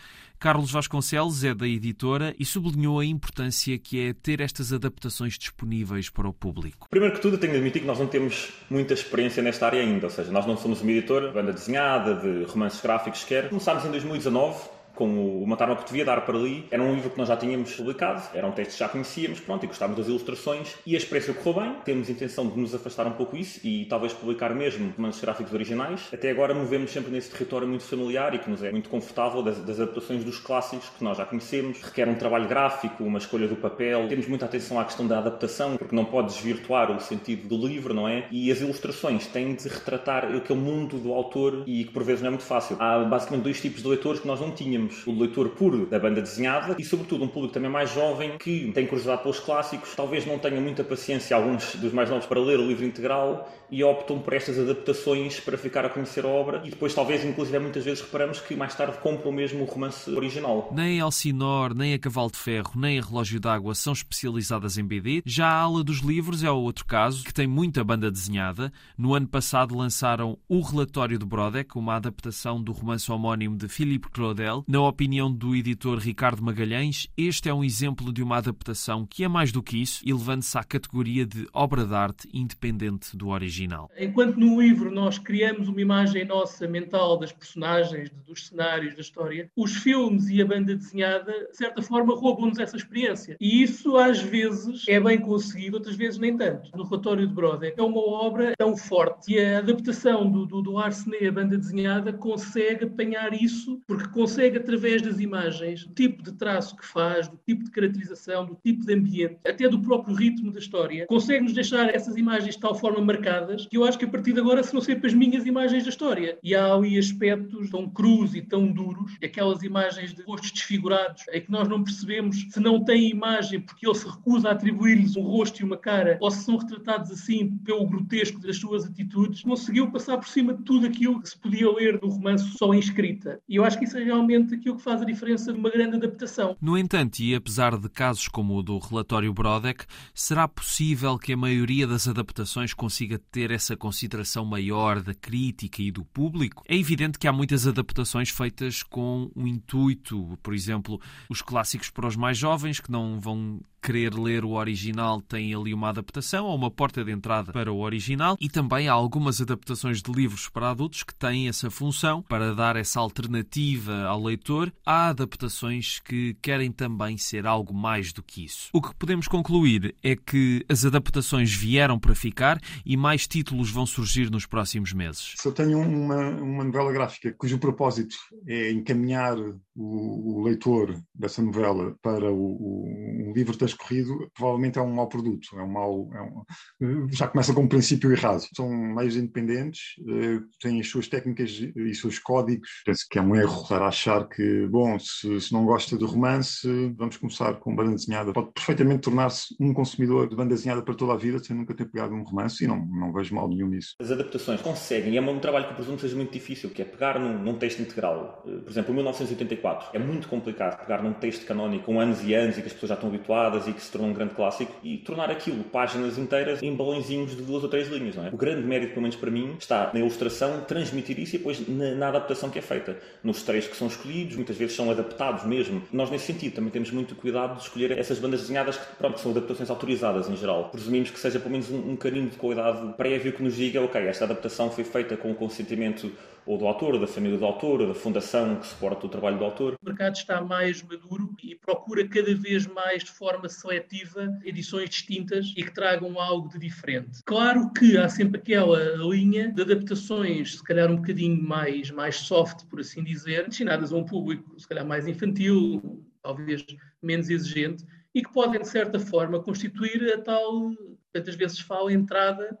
Carlos 0.42 0.72
Vasconcelos 0.72 1.44
é 1.44 1.54
da 1.54 1.68
editora 1.68 2.34
e 2.36 2.44
sublinhou 2.44 2.98
a 2.98 3.04
importância 3.04 3.78
que 3.78 4.08
é 4.08 4.12
ter 4.12 4.40
estas 4.40 4.72
adaptações 4.72 5.38
disponíveis 5.38 6.10
para 6.10 6.28
o 6.28 6.32
público. 6.32 6.88
Primeiro 6.90 7.14
que 7.14 7.20
tudo, 7.20 7.38
tenho 7.38 7.52
de 7.52 7.58
admitir 7.58 7.82
que 7.82 7.86
nós 7.86 8.00
não 8.00 8.08
temos 8.08 8.52
muita 8.68 8.92
experiência 8.92 9.40
nesta 9.40 9.66
área 9.66 9.80
ainda, 9.80 10.06
ou 10.06 10.10
seja, 10.10 10.32
nós 10.32 10.44
não 10.44 10.56
somos 10.56 10.80
uma 10.80 10.90
editora 10.90 11.28
de 11.28 11.34
banda 11.34 11.52
desenhada, 11.52 12.16
de 12.16 12.42
romances 12.50 12.80
gráficos 12.80 13.20
sequer. 13.20 13.50
Começámos 13.50 13.84
em 13.84 13.90
2019 13.92 14.58
com 14.94 15.42
o 15.42 15.46
Matar 15.46 15.68
uma 15.68 15.76
Cotovia, 15.76 16.04
dar 16.04 16.20
para 16.22 16.36
ali. 16.36 16.66
Era 16.70 16.82
um 16.82 16.94
livro 16.94 17.10
que 17.10 17.18
nós 17.18 17.28
já 17.28 17.36
tínhamos 17.36 17.74
publicado, 17.74 18.22
eram 18.34 18.52
textos 18.52 18.76
que 18.76 18.80
já 18.80 18.88
conhecíamos, 18.88 19.40
pronto, 19.40 19.64
e 19.64 19.66
gostávamos 19.66 19.98
das 19.98 20.08
ilustrações 20.08 20.74
e 20.86 20.94
a 20.94 20.98
experiência 20.98 21.34
correu 21.34 21.62
bem. 21.62 21.76
Temos 21.84 22.08
intenção 22.10 22.46
de 22.48 22.58
nos 22.58 22.74
afastar 22.74 23.06
um 23.06 23.12
pouco 23.12 23.36
isso 23.36 23.60
e 23.64 23.84
talvez 23.86 24.12
publicar 24.12 24.54
mesmo 24.54 24.92
romances 24.96 25.20
gráficos 25.20 25.52
originais. 25.52 26.08
Até 26.12 26.30
agora 26.30 26.54
movemos 26.54 26.90
sempre 26.90 27.10
nesse 27.10 27.30
território 27.30 27.66
muito 27.66 27.84
familiar 27.84 28.34
e 28.34 28.38
que 28.38 28.50
nos 28.50 28.62
é 28.62 28.70
muito 28.70 28.88
confortável 28.88 29.42
das, 29.42 29.58
das 29.58 29.80
adaptações 29.80 30.24
dos 30.24 30.38
clássicos 30.38 30.88
que 30.96 31.02
nós 31.02 31.16
já 31.16 31.24
conhecemos. 31.24 31.80
Requer 31.80 32.08
um 32.08 32.14
trabalho 32.14 32.48
gráfico, 32.48 33.04
uma 33.04 33.18
escolha 33.18 33.48
do 33.48 33.56
papel. 33.56 34.08
Temos 34.08 34.26
muita 34.26 34.44
atenção 34.44 34.78
à 34.78 34.84
questão 34.84 35.06
da 35.06 35.18
adaptação, 35.18 35.76
porque 35.76 35.94
não 35.94 36.04
pode 36.04 36.28
desvirtuar 36.34 36.90
o 36.90 37.00
sentido 37.00 37.48
do 37.48 37.66
livro, 37.66 37.94
não 37.94 38.08
é? 38.08 38.26
E 38.30 38.50
as 38.50 38.60
ilustrações 38.60 39.26
têm 39.26 39.54
de 39.54 39.68
retratar 39.68 40.24
aquele 40.24 40.58
mundo 40.58 40.98
do 40.98 41.12
autor 41.12 41.64
e 41.66 41.84
que 41.84 41.92
por 41.92 42.02
vezes 42.02 42.20
não 42.20 42.28
é 42.28 42.30
muito 42.30 42.44
fácil. 42.44 42.76
Há 42.78 42.98
basicamente 43.04 43.44
dois 43.44 43.60
tipos 43.60 43.82
de 43.82 43.88
leitores 43.88 44.20
que 44.20 44.26
nós 44.26 44.40
não 44.40 44.50
tínhamos 44.50 44.81
o 45.06 45.18
leitor 45.18 45.50
puro 45.50 45.86
da 45.86 45.98
banda 45.98 46.20
desenhada 46.20 46.76
e, 46.78 46.84
sobretudo, 46.84 47.24
um 47.24 47.28
público 47.28 47.54
também 47.54 47.70
mais 47.70 47.92
jovem 47.92 48.38
que 48.38 48.70
tem 48.72 48.86
curiosidade 48.86 49.22
pelos 49.22 49.40
clássicos, 49.40 49.94
talvez 49.94 50.26
não 50.26 50.38
tenha 50.38 50.60
muita 50.60 50.84
paciência, 50.84 51.36
alguns 51.36 51.74
dos 51.76 51.92
mais 51.92 52.08
novos, 52.08 52.26
para 52.26 52.40
ler 52.40 52.58
o 52.58 52.66
livro 52.66 52.84
integral 52.84 53.50
e 53.70 53.82
optam 53.82 54.18
por 54.18 54.34
estas 54.34 54.58
adaptações 54.58 55.40
para 55.40 55.56
ficar 55.56 55.84
a 55.84 55.88
conhecer 55.88 56.24
a 56.24 56.28
obra 56.28 56.60
e 56.64 56.70
depois, 56.70 56.94
talvez, 56.94 57.24
inclusive, 57.24 57.58
muitas 57.58 57.84
vezes 57.84 58.02
reparamos 58.02 58.40
que 58.40 58.54
mais 58.54 58.74
tarde 58.74 58.98
compram 58.98 59.32
mesmo 59.32 59.62
o 59.62 59.64
romance 59.64 60.10
original. 60.10 60.70
Nem 60.74 61.00
Alcinor, 61.00 61.74
nem 61.74 61.94
a 61.94 61.98
Cavalo 61.98 62.30
de 62.30 62.38
Ferro, 62.38 62.72
nem 62.76 62.98
a 62.98 63.02
Relógio 63.02 63.40
d'Água 63.40 63.74
são 63.74 63.94
especializadas 63.94 64.76
em 64.76 64.84
BD. 64.84 65.22
Já 65.24 65.46
a 65.46 65.60
Ala 65.60 65.82
dos 65.82 65.98
Livros 65.98 66.44
é 66.44 66.50
o 66.50 66.56
outro 66.56 66.84
caso, 66.84 67.24
que 67.24 67.32
tem 67.32 67.46
muita 67.46 67.82
banda 67.82 68.10
desenhada. 68.10 68.70
No 68.96 69.14
ano 69.14 69.26
passado 69.26 69.76
lançaram 69.76 70.38
O 70.48 70.60
Relatório 70.60 71.18
de 71.18 71.24
Brodeck, 71.24 71.76
uma 71.76 71.96
adaptação 71.96 72.62
do 72.62 72.72
romance 72.72 73.10
homónimo 73.10 73.56
de 73.56 73.68
Philippe 73.68 74.10
Claudel. 74.10 74.64
Na 74.72 74.80
opinião 74.80 75.30
do 75.30 75.54
editor 75.54 75.98
Ricardo 75.98 76.42
Magalhães, 76.42 77.06
este 77.14 77.46
é 77.46 77.52
um 77.52 77.62
exemplo 77.62 78.10
de 78.10 78.22
uma 78.22 78.38
adaptação 78.38 79.04
que 79.04 79.22
é 79.22 79.28
mais 79.28 79.52
do 79.52 79.62
que 79.62 79.76
isso, 79.82 80.02
elevando-se 80.02 80.56
à 80.56 80.64
categoria 80.64 81.26
de 81.26 81.46
obra 81.52 81.84
de 81.84 81.94
arte 81.94 82.26
independente 82.32 83.14
do 83.14 83.28
original. 83.28 83.90
Enquanto 83.98 84.40
no 84.40 84.62
livro 84.62 84.90
nós 84.90 85.18
criamos 85.18 85.68
uma 85.68 85.78
imagem 85.78 86.24
nossa 86.24 86.66
mental 86.66 87.18
das 87.18 87.30
personagens, 87.30 88.08
dos 88.26 88.46
cenários, 88.46 88.94
da 88.94 89.02
história, 89.02 89.50
os 89.54 89.76
filmes 89.76 90.30
e 90.30 90.40
a 90.40 90.46
banda 90.46 90.74
desenhada, 90.74 91.48
de 91.50 91.54
certa 91.58 91.82
forma, 91.82 92.14
roubam-nos 92.14 92.58
essa 92.58 92.74
experiência. 92.74 93.36
E 93.38 93.62
isso, 93.62 93.98
às 93.98 94.22
vezes, 94.22 94.88
é 94.88 94.98
bem 94.98 95.20
conseguido, 95.20 95.76
outras 95.76 95.96
vezes 95.96 96.18
nem 96.18 96.34
tanto. 96.34 96.74
No 96.74 96.84
relatório 96.84 97.26
de 97.28 97.34
Broder 97.34 97.74
é 97.76 97.82
uma 97.82 98.00
obra 98.00 98.54
tão 98.56 98.74
forte 98.74 99.34
e 99.34 99.38
a 99.38 99.58
adaptação 99.58 100.30
do, 100.30 100.46
do, 100.46 100.62
do 100.62 100.78
Arsenet, 100.78 101.26
a 101.26 101.32
banda 101.32 101.58
desenhada, 101.58 102.10
consegue 102.10 102.86
apanhar 102.86 103.34
isso, 103.34 103.78
porque 103.86 104.08
consegue, 104.08 104.61
através 104.62 105.02
das 105.02 105.20
imagens, 105.20 105.84
do 105.84 105.94
tipo 105.94 106.22
de 106.22 106.32
traço 106.32 106.76
que 106.76 106.86
faz, 106.86 107.28
do 107.28 107.38
tipo 107.46 107.64
de 107.64 107.70
caracterização, 107.70 108.46
do 108.46 108.58
tipo 108.64 108.84
de 108.84 108.94
ambiente, 108.94 109.38
até 109.46 109.68
do 109.68 109.80
próprio 109.80 110.14
ritmo 110.14 110.52
da 110.52 110.58
história, 110.58 111.06
consegue-nos 111.06 111.52
deixar 111.52 111.94
essas 111.94 112.16
imagens 112.16 112.54
de 112.54 112.60
tal 112.60 112.74
forma 112.74 113.00
marcadas 113.00 113.66
que 113.66 113.76
eu 113.76 113.84
acho 113.84 113.98
que 113.98 114.04
a 114.04 114.08
partir 114.08 114.32
de 114.32 114.40
agora 114.40 114.62
serão 114.62 114.80
sempre 114.80 115.06
as 115.08 115.14
minhas 115.14 115.46
imagens 115.46 115.84
da 115.84 115.90
história. 115.90 116.38
E 116.42 116.54
há 116.54 116.72
ali 116.72 116.98
aspectos 116.98 117.70
tão 117.70 117.88
crus 117.88 118.34
e 118.34 118.42
tão 118.42 118.70
duros, 118.72 119.16
aquelas 119.22 119.62
imagens 119.62 120.14
de 120.14 120.22
rostos 120.22 120.52
desfigurados, 120.52 121.24
é 121.28 121.40
que 121.40 121.50
nós 121.50 121.68
não 121.68 121.82
percebemos 121.82 122.46
se 122.50 122.60
não 122.60 122.84
tem 122.84 123.10
imagem 123.10 123.60
porque 123.60 123.86
ele 123.86 123.94
se 123.94 124.08
recusa 124.08 124.48
a 124.48 124.52
atribuir-lhes 124.52 125.16
um 125.16 125.22
rosto 125.22 125.60
e 125.60 125.64
uma 125.64 125.76
cara, 125.76 126.18
ou 126.20 126.30
se 126.30 126.44
são 126.44 126.56
retratados 126.56 127.10
assim 127.10 127.56
pelo 127.64 127.86
grotesco 127.86 128.40
das 128.40 128.56
suas 128.56 128.84
atitudes, 128.84 129.42
conseguiu 129.42 129.90
passar 129.90 130.16
por 130.18 130.28
cima 130.28 130.54
de 130.54 130.62
tudo 130.62 130.86
aquilo 130.86 131.20
que 131.20 131.28
se 131.28 131.38
podia 131.38 131.70
ler 131.70 132.00
no 132.00 132.08
romance 132.08 132.44
só 132.56 132.72
em 132.72 132.78
escrita. 132.78 133.40
E 133.48 133.56
eu 133.56 133.64
acho 133.64 133.78
que 133.78 133.84
isso 133.84 133.98
é 133.98 134.04
realmente 134.04 134.51
aquilo 134.54 134.76
que 134.76 134.82
faz 134.82 135.02
a 135.02 135.04
diferença 135.04 135.52
de 135.52 135.58
uma 135.58 135.70
grande 135.70 135.96
adaptação. 135.96 136.56
No 136.60 136.76
entanto, 136.76 137.20
e 137.20 137.34
apesar 137.34 137.78
de 137.78 137.88
casos 137.88 138.28
como 138.28 138.56
o 138.56 138.62
do 138.62 138.78
relatório 138.78 139.32
Brodeck, 139.32 139.84
será 140.14 140.46
possível 140.46 141.18
que 141.18 141.32
a 141.32 141.36
maioria 141.36 141.86
das 141.86 142.06
adaptações 142.08 142.74
consiga 142.74 143.18
ter 143.30 143.50
essa 143.50 143.76
consideração 143.76 144.44
maior 144.44 145.02
da 145.02 145.14
crítica 145.14 145.82
e 145.82 145.90
do 145.90 146.04
público? 146.04 146.62
É 146.68 146.76
evidente 146.76 147.18
que 147.18 147.28
há 147.28 147.32
muitas 147.32 147.66
adaptações 147.66 148.28
feitas 148.28 148.82
com 148.82 149.30
um 149.34 149.46
intuito, 149.46 150.38
por 150.42 150.54
exemplo, 150.54 151.00
os 151.28 151.42
clássicos 151.42 151.90
para 151.90 152.06
os 152.06 152.16
mais 152.16 152.38
jovens 152.38 152.80
que 152.80 152.90
não 152.90 153.20
vão 153.20 153.60
querer 153.82 154.14
ler 154.14 154.44
o 154.44 154.52
original 154.52 155.20
tem 155.20 155.52
ali 155.54 155.74
uma 155.74 155.88
adaptação 155.88 156.46
ou 156.46 156.54
uma 156.54 156.70
porta 156.70 157.04
de 157.04 157.10
entrada 157.10 157.52
para 157.52 157.72
o 157.72 157.80
original 157.80 158.36
e 158.40 158.48
também 158.48 158.88
há 158.88 158.92
algumas 158.92 159.40
adaptações 159.40 160.00
de 160.00 160.12
livros 160.12 160.48
para 160.48 160.70
adultos 160.70 161.02
que 161.02 161.14
têm 161.14 161.48
essa 161.48 161.68
função 161.70 162.22
para 162.22 162.54
dar 162.54 162.76
essa 162.76 163.00
alternativa 163.00 164.04
ao 164.04 164.22
leitor. 164.22 164.72
Há 164.86 165.08
adaptações 165.08 165.98
que 165.98 166.34
querem 166.40 166.70
também 166.70 167.18
ser 167.18 167.46
algo 167.46 167.74
mais 167.74 168.12
do 168.12 168.22
que 168.22 168.44
isso. 168.44 168.68
O 168.72 168.80
que 168.80 168.94
podemos 168.94 169.26
concluir 169.26 169.94
é 170.02 170.14
que 170.14 170.64
as 170.68 170.84
adaptações 170.84 171.52
vieram 171.52 171.98
para 171.98 172.14
ficar 172.14 172.60
e 172.86 172.96
mais 172.96 173.26
títulos 173.26 173.70
vão 173.70 173.84
surgir 173.84 174.30
nos 174.30 174.46
próximos 174.46 174.92
meses. 174.92 175.34
Se 175.36 175.48
eu 175.48 175.52
tenho 175.52 175.80
uma, 175.80 176.30
uma 176.30 176.64
novela 176.64 176.92
gráfica 176.92 177.34
cujo 177.36 177.58
propósito 177.58 178.16
é 178.46 178.70
encaminhar 178.70 179.36
o, 179.74 180.40
o 180.40 180.42
leitor 180.42 180.94
dessa 181.14 181.42
novela 181.42 181.96
para 182.02 182.30
o, 182.30 182.84
um 182.86 183.32
livro 183.32 183.56
transcorrido, 183.56 184.30
provavelmente 184.34 184.78
é 184.78 184.82
um 184.82 184.92
mau 184.92 185.08
produto, 185.08 185.48
é 185.58 185.62
um 185.62 185.70
mau, 185.70 186.10
é 186.14 186.22
um, 186.22 186.42
eh, 186.82 187.06
já 187.10 187.26
começa 187.26 187.54
com 187.54 187.62
um 187.62 187.68
princípio 187.68 188.12
errado. 188.12 188.42
São 188.54 188.68
meios 188.68 189.16
independentes, 189.16 189.94
eh, 190.08 190.40
têm 190.60 190.80
as 190.80 190.88
suas 190.88 191.08
técnicas 191.08 191.50
e 191.50 191.94
seus 191.94 192.18
códigos. 192.18 192.68
Penso 192.84 193.06
que 193.10 193.18
é 193.18 193.22
um 193.22 193.34
erro 193.34 193.62
estar 193.62 193.82
a 193.82 193.88
achar 193.88 194.28
que, 194.28 194.66
bom, 194.68 194.98
se, 194.98 195.40
se 195.40 195.52
não 195.52 195.64
gosta 195.64 195.96
de 195.96 196.04
romance, 196.04 196.68
vamos 196.96 197.16
começar 197.16 197.54
com 197.54 197.74
banda 197.74 197.94
desenhada. 197.94 198.32
Pode 198.32 198.52
perfeitamente 198.52 199.02
tornar-se 199.02 199.54
um 199.58 199.72
consumidor 199.72 200.28
de 200.28 200.36
banda 200.36 200.54
desenhada 200.54 200.82
para 200.82 200.94
toda 200.94 201.14
a 201.14 201.16
vida 201.16 201.38
sem 201.38 201.56
nunca 201.56 201.74
ter 201.74 201.86
pegado 201.86 202.14
um 202.14 202.22
romance 202.22 202.64
e 202.64 202.66
não, 202.66 202.84
não 202.86 203.12
vejo 203.12 203.34
mal 203.34 203.48
nenhum 203.48 203.68
nisso. 203.68 203.94
As 204.00 204.10
adaptações 204.10 204.60
conseguem, 204.60 205.14
e 205.14 205.16
é 205.16 205.20
um 205.20 205.40
trabalho 205.40 205.66
que 205.66 205.72
eu 205.72 205.76
presumo 205.76 205.98
seja 205.98 206.16
muito 206.16 206.32
difícil, 206.32 206.70
que 206.70 206.82
é 206.82 206.84
pegar 206.84 207.18
num, 207.18 207.38
num 207.38 207.58
texto 207.58 207.80
integral, 207.80 208.42
eh, 208.46 208.58
por 208.58 208.70
exemplo, 208.70 208.94
1984 208.94 209.61
é 209.92 209.98
muito 209.98 210.28
complicado 210.28 210.78
pegar 210.80 211.02
num 211.02 211.12
texto 211.12 211.46
canónico 211.46 211.84
com 211.84 212.00
anos 212.00 212.22
e 212.22 212.34
anos 212.34 212.58
e 212.58 212.60
que 212.60 212.66
as 212.66 212.72
pessoas 212.72 212.90
já 212.90 212.94
estão 212.94 213.08
habituadas 213.08 213.66
e 213.66 213.72
que 213.72 213.82
se 213.82 213.90
tornou 213.90 214.10
um 214.10 214.12
grande 214.12 214.34
clássico 214.34 214.72
e 214.82 214.98
tornar 214.98 215.30
aquilo 215.30 215.62
páginas 215.64 216.18
inteiras 216.18 216.62
em 216.62 216.74
balõezinhos 216.74 217.36
de 217.36 217.42
duas 217.42 217.62
ou 217.62 217.68
três 217.68 217.88
linhas, 217.88 218.16
não 218.16 218.26
é? 218.26 218.28
O 218.30 218.36
grande 218.36 218.66
mérito, 218.66 218.90
pelo 218.90 219.02
menos 219.02 219.16
para 219.16 219.30
mim, 219.30 219.56
está 219.58 219.90
na 219.92 220.00
ilustração, 220.00 220.60
transmitir 220.62 221.18
isso 221.18 221.36
e 221.36 221.38
depois 221.38 221.66
na, 221.68 221.94
na 221.94 222.08
adaptação 222.08 222.50
que 222.50 222.58
é 222.58 222.62
feita. 222.62 222.96
Nos 223.22 223.42
três 223.42 223.66
que 223.66 223.76
são 223.76 223.88
escolhidos, 223.88 224.36
muitas 224.36 224.56
vezes 224.56 224.74
são 224.74 224.90
adaptados 224.90 225.44
mesmo. 225.44 225.82
Nós, 225.92 226.10
nesse 226.10 226.26
sentido, 226.26 226.54
também 226.54 226.70
temos 226.70 226.90
muito 226.90 227.14
cuidado 227.14 227.56
de 227.56 227.62
escolher 227.62 227.98
essas 227.98 228.18
bandas 228.18 228.40
desenhadas 228.40 228.76
que, 228.76 228.96
pronto, 228.96 229.20
são 229.20 229.32
adaptações 229.32 229.70
autorizadas 229.70 230.28
em 230.28 230.36
geral. 230.36 230.68
Presumimos 230.70 231.10
que 231.10 231.18
seja 231.18 231.38
pelo 231.38 231.52
menos 231.52 231.70
um, 231.70 231.92
um 231.92 231.96
carinho 231.96 232.28
de 232.28 232.36
qualidade 232.36 232.94
prévio 232.94 233.32
que 233.32 233.42
nos 233.42 233.56
diga, 233.56 233.80
ok, 233.80 234.00
esta 234.06 234.24
adaptação 234.24 234.70
foi 234.70 234.84
feita 234.84 235.16
com 235.16 235.30
o 235.30 235.34
consentimento 235.34 236.10
ou 236.44 236.58
do 236.58 236.66
autor, 236.66 236.94
ou 236.94 237.00
da 237.00 237.06
família 237.06 237.38
do 237.38 237.44
autor, 237.44 237.80
ou 237.80 237.88
da 237.88 237.94
fundação 237.94 238.56
que 238.56 238.66
suporta 238.66 239.06
o 239.06 239.08
trabalho 239.08 239.38
do 239.38 239.44
autor. 239.44 239.74
O 239.80 239.86
mercado 239.86 240.16
está 240.16 240.40
mais 240.40 240.82
maduro 240.82 241.34
e 241.42 241.54
procura 241.54 242.06
cada 242.06 242.34
vez 242.34 242.66
mais 242.66 243.04
de 243.04 243.10
forma 243.10 243.48
seletiva 243.48 244.28
edições 244.44 244.90
distintas 244.90 245.52
e 245.56 245.62
que 245.62 245.72
tragam 245.72 246.18
algo 246.20 246.48
de 246.48 246.58
diferente. 246.58 247.22
Claro 247.24 247.72
que 247.72 247.96
há 247.96 248.08
sempre 248.08 248.40
aquela 248.40 248.96
linha 248.96 249.52
de 249.52 249.62
adaptações, 249.62 250.56
se 250.56 250.64
calhar 250.64 250.90
um 250.90 250.96
bocadinho 250.96 251.40
mais, 251.42 251.90
mais 251.90 252.16
soft, 252.16 252.66
por 252.66 252.80
assim 252.80 253.02
dizer, 253.04 253.46
destinadas 253.46 253.92
a 253.92 253.96
um 253.96 254.04
público 254.04 254.58
se 254.58 254.68
calhar 254.68 254.86
mais 254.86 255.06
infantil, 255.06 256.04
talvez 256.22 256.64
menos 257.00 257.28
exigente, 257.30 257.84
e 258.14 258.22
que 258.22 258.32
podem, 258.32 258.60
de 258.60 258.68
certa 258.68 258.98
forma, 258.98 259.42
constituir 259.42 260.12
a 260.12 260.20
tal, 260.20 260.70
tantas 261.12 261.34
vezes 261.34 261.60
fala, 261.60 261.92
entrada 261.92 262.56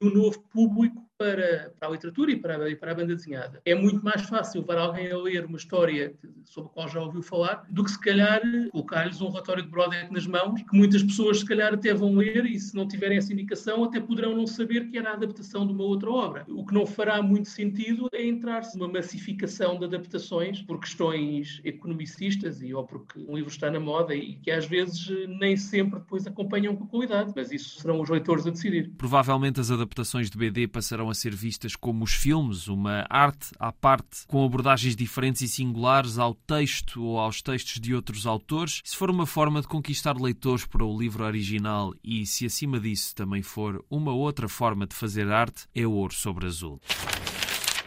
do 0.00 0.10
novo 0.10 0.40
público 0.50 1.09
para, 1.20 1.74
para 1.78 1.88
a 1.88 1.92
literatura 1.92 2.32
e 2.32 2.36
para, 2.36 2.70
e 2.70 2.74
para 2.74 2.92
a 2.92 2.94
banda 2.94 3.14
desenhada. 3.14 3.60
É 3.66 3.74
muito 3.74 4.02
mais 4.02 4.22
fácil 4.22 4.62
para 4.62 4.80
alguém 4.80 5.12
a 5.12 5.18
ler 5.18 5.44
uma 5.44 5.58
história 5.58 6.14
sobre 6.46 6.70
a 6.70 6.72
qual 6.72 6.88
já 6.88 6.98
ouviu 7.02 7.22
falar 7.22 7.66
do 7.68 7.84
que 7.84 7.90
se 7.90 8.00
calhar 8.00 8.40
colocar-lhes 8.72 9.20
um 9.20 9.28
relatório 9.28 9.62
de 9.62 9.68
Brodeck 9.68 10.10
nas 10.10 10.26
mãos, 10.26 10.62
que 10.62 10.74
muitas 10.74 11.02
pessoas 11.02 11.40
se 11.40 11.44
calhar 11.44 11.74
até 11.74 11.92
vão 11.92 12.14
ler 12.14 12.46
e 12.46 12.58
se 12.58 12.74
não 12.74 12.88
tiverem 12.88 13.18
essa 13.18 13.34
indicação 13.34 13.84
até 13.84 14.00
poderão 14.00 14.34
não 14.34 14.46
saber 14.46 14.88
que 14.88 14.96
era 14.96 15.10
a 15.10 15.12
adaptação 15.12 15.66
de 15.66 15.74
uma 15.74 15.84
outra 15.84 16.10
obra. 16.10 16.46
O 16.48 16.64
que 16.64 16.72
não 16.72 16.86
fará 16.86 17.20
muito 17.20 17.50
sentido 17.50 18.08
é 18.14 18.26
entrar-se 18.26 18.78
numa 18.78 18.90
massificação 18.90 19.78
de 19.78 19.84
adaptações 19.84 20.62
por 20.62 20.80
questões 20.80 21.60
economicistas 21.64 22.62
e 22.62 22.72
ou 22.72 22.84
porque 22.84 23.18
um 23.18 23.36
livro 23.36 23.50
está 23.50 23.70
na 23.70 23.78
moda 23.78 24.14
e 24.14 24.36
que 24.36 24.50
às 24.50 24.64
vezes 24.64 25.06
nem 25.38 25.54
sempre 25.54 26.00
depois 26.00 26.26
acompanham 26.26 26.74
com 26.74 26.86
qualidade, 26.86 27.34
mas 27.36 27.52
isso 27.52 27.78
serão 27.78 28.00
os 28.00 28.08
leitores 28.08 28.46
a 28.46 28.50
decidir. 28.50 28.90
Provavelmente 28.96 29.60
as 29.60 29.70
adaptações 29.70 30.30
de 30.30 30.38
BD 30.38 30.66
passarão 30.66 31.09
a 31.10 31.14
ser 31.14 31.34
vistas 31.34 31.76
como 31.76 32.04
os 32.04 32.12
filmes, 32.12 32.68
uma 32.68 33.04
arte 33.10 33.50
à 33.58 33.72
parte, 33.72 34.26
com 34.26 34.44
abordagens 34.44 34.96
diferentes 34.96 35.42
e 35.42 35.48
singulares 35.48 36.18
ao 36.18 36.34
texto 36.34 37.02
ou 37.02 37.18
aos 37.18 37.42
textos 37.42 37.80
de 37.80 37.94
outros 37.94 38.26
autores. 38.26 38.80
Se 38.84 38.96
for 38.96 39.10
uma 39.10 39.26
forma 39.26 39.60
de 39.60 39.68
conquistar 39.68 40.16
leitores 40.16 40.64
para 40.64 40.84
o 40.84 40.98
livro 40.98 41.24
original 41.24 41.92
e 42.02 42.24
se 42.26 42.46
acima 42.46 42.78
disso 42.78 43.14
também 43.14 43.42
for 43.42 43.84
uma 43.90 44.12
outra 44.12 44.48
forma 44.48 44.86
de 44.86 44.94
fazer 44.94 45.30
arte, 45.30 45.66
é 45.74 45.86
ouro 45.86 46.14
sobre 46.14 46.46
azul. 46.46 46.80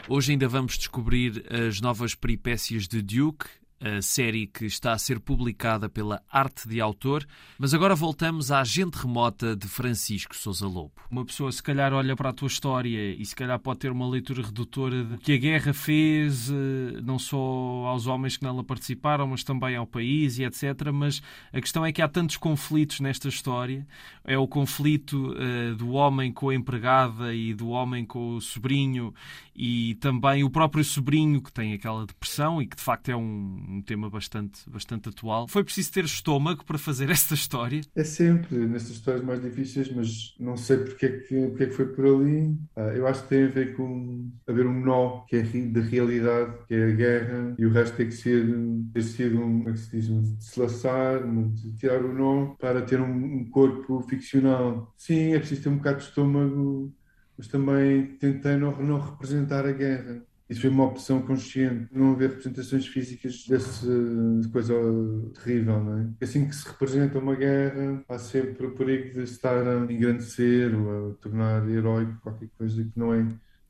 Hoje 0.08 0.34
ainda 0.34 0.50
vamos 0.50 0.78
descobrir 0.78 1.46
as 1.50 1.80
novas 1.80 2.14
peripécias 2.14 2.90
de 2.90 3.02
Duke, 3.02 3.46
a 3.80 4.02
série 4.02 4.48
que 4.48 4.66
está 4.66 4.94
a 4.94 4.98
ser 4.98 5.20
publicada 5.20 5.90
pela 5.90 6.22
Arte 6.32 6.68
de 6.68 6.80
Autor. 6.80 7.26
Mas 7.58 7.74
agora 7.74 7.96
voltamos 7.96 8.52
à 8.52 8.64
Gente 8.64 8.96
Remota 8.96 9.56
de 9.56 9.68
Francisco 9.68 10.36
Sousa 10.36 10.66
Lobo. 10.66 10.94
Uma 11.12 11.26
pessoa, 11.26 11.52
se 11.52 11.62
calhar, 11.62 11.94
olha 11.94 12.16
para 12.16 12.30
a 12.30 12.34
tua 12.34 12.48
história 12.48 13.14
e 13.14 13.26
se 13.26 13.36
calhar 13.36 13.60
pode 13.60 13.80
ter 13.80 13.92
uma 13.92 14.08
leitura 14.08 14.42
redutora 14.42 15.04
de 15.04 15.18
que 15.18 15.34
a 15.34 15.38
guerra 15.38 15.74
fez, 15.74 16.50
eh, 16.50 17.02
não 17.04 17.20
só 17.20 17.38
aos 17.38 18.08
homens 18.08 18.38
que 18.38 18.44
nela 18.44 18.64
participaram, 18.64 19.28
mas 19.28 19.44
também 19.44 19.76
ao 19.76 19.86
país 19.86 20.40
e 20.40 20.44
etc. 20.44 20.92
Mas 20.94 21.22
a 21.52 21.60
questão 21.60 21.86
é 21.86 21.92
que 21.92 22.02
há 22.02 22.08
tantos 22.08 22.38
conflitos 22.38 23.00
nesta 23.00 23.28
história. 23.28 23.86
É 24.24 24.38
o 24.38 24.48
conflito 24.48 25.34
uh, 25.34 25.76
do 25.76 25.92
homem 25.92 26.32
com 26.32 26.50
a 26.50 26.56
empregada 26.56 27.36
e 27.36 27.54
do 27.54 27.70
homem 27.70 28.06
com 28.06 28.36
o 28.36 28.42
sobrinho 28.42 29.14
e 29.56 29.96
também 29.96 30.44
o 30.44 30.50
próprio 30.50 30.84
sobrinho 30.84 31.42
que 31.42 31.52
tem 31.52 31.74
aquela 31.74 32.06
depressão 32.06 32.62
e 32.62 32.68
que 32.68 32.76
de 32.76 32.82
facto 32.82 33.10
é 33.10 33.16
um 33.16 33.73
um 33.74 33.82
tema 33.82 34.10
bastante, 34.10 34.70
bastante 34.70 35.10
atual. 35.10 35.48
Foi 35.48 35.64
preciso 35.64 35.92
ter 35.92 36.06
estômago 36.06 36.64
para 36.64 36.78
fazer 36.78 37.10
esta 37.12 37.34
história? 37.34 37.82
É 37.96 38.04
sempre 38.04 38.58
nestas 38.58 38.92
histórias 38.92 39.24
mais 39.24 39.42
difíceis, 39.42 39.92
mas 39.92 40.36
não 40.40 40.56
sei 40.56 40.78
porque 40.78 41.06
é 41.06 41.20
que, 41.20 41.48
porque 41.48 41.64
é 41.64 41.68
que 41.68 41.74
foi 41.74 41.88
por 41.88 42.06
ali. 42.06 42.58
Ah, 42.76 42.94
eu 42.96 43.08
acho 43.08 43.24
que 43.24 43.30
tem 43.30 43.44
a 43.46 43.50
ver 43.50 43.76
com 43.76 44.32
haver 44.48 44.68
um 44.68 44.80
nó 44.80 45.22
que 45.22 45.38
é 45.38 45.44
da 45.44 45.82
realidade, 45.82 46.54
que 46.68 46.74
é 46.74 46.86
a 46.86 46.92
guerra, 46.92 47.56
e 47.58 47.66
o 47.66 47.72
resto 47.72 47.98
tem 47.98 48.08
que 48.08 48.16
ser, 48.16 48.46
ter 48.94 49.02
sido 49.02 49.40
um, 49.40 49.60
como 49.60 49.70
é 49.70 49.74
que 49.74 49.80
se 49.80 49.92
diz, 49.92 50.10
um 50.10 50.22
deslaçar, 50.22 51.26
um, 51.26 51.54
tirar 51.78 52.04
o 52.04 52.14
nó 52.14 52.56
para 52.56 52.82
ter 52.82 53.02
um, 53.02 53.40
um 53.40 53.50
corpo 53.50 54.02
ficcional. 54.04 54.94
Sim, 54.98 55.34
é 55.34 55.40
preciso 55.40 55.64
ter 55.64 55.70
um 55.70 55.78
bocado 55.78 55.98
de 55.98 56.04
estômago 56.06 56.94
mas 57.38 57.48
também 57.48 58.16
tentei 58.18 58.58
não, 58.58 58.72
não 58.82 59.00
representar 59.00 59.66
a 59.66 59.72
guerra. 59.72 60.24
Isso 60.54 60.62
foi 60.62 60.70
uma 60.70 60.86
opção 60.86 61.20
consciente, 61.24 61.88
não 61.92 62.12
haver 62.12 62.30
representações 62.30 62.86
físicas 62.86 63.44
dessa 63.48 63.88
coisa 64.52 64.76
terrível, 65.34 65.84
não 65.84 65.98
é? 65.98 66.08
Assim 66.22 66.48
que 66.48 66.56
se 66.56 66.68
representa 66.68 67.18
uma 67.18 67.36
guerra, 67.36 68.04
há 68.08 68.20
sempre 68.20 68.68
o 68.68 68.76
perigo 68.76 69.16
de 69.16 69.24
estar 69.24 69.68
a 69.68 69.92
engrandecer 69.92 70.72
ou 70.80 71.10
a 71.10 71.14
tornar 71.16 71.68
heróico 71.68 72.22
qualquer 72.22 72.50
coisa 72.56 72.84
que 72.84 72.92
não 72.96 73.16
é 73.16 73.28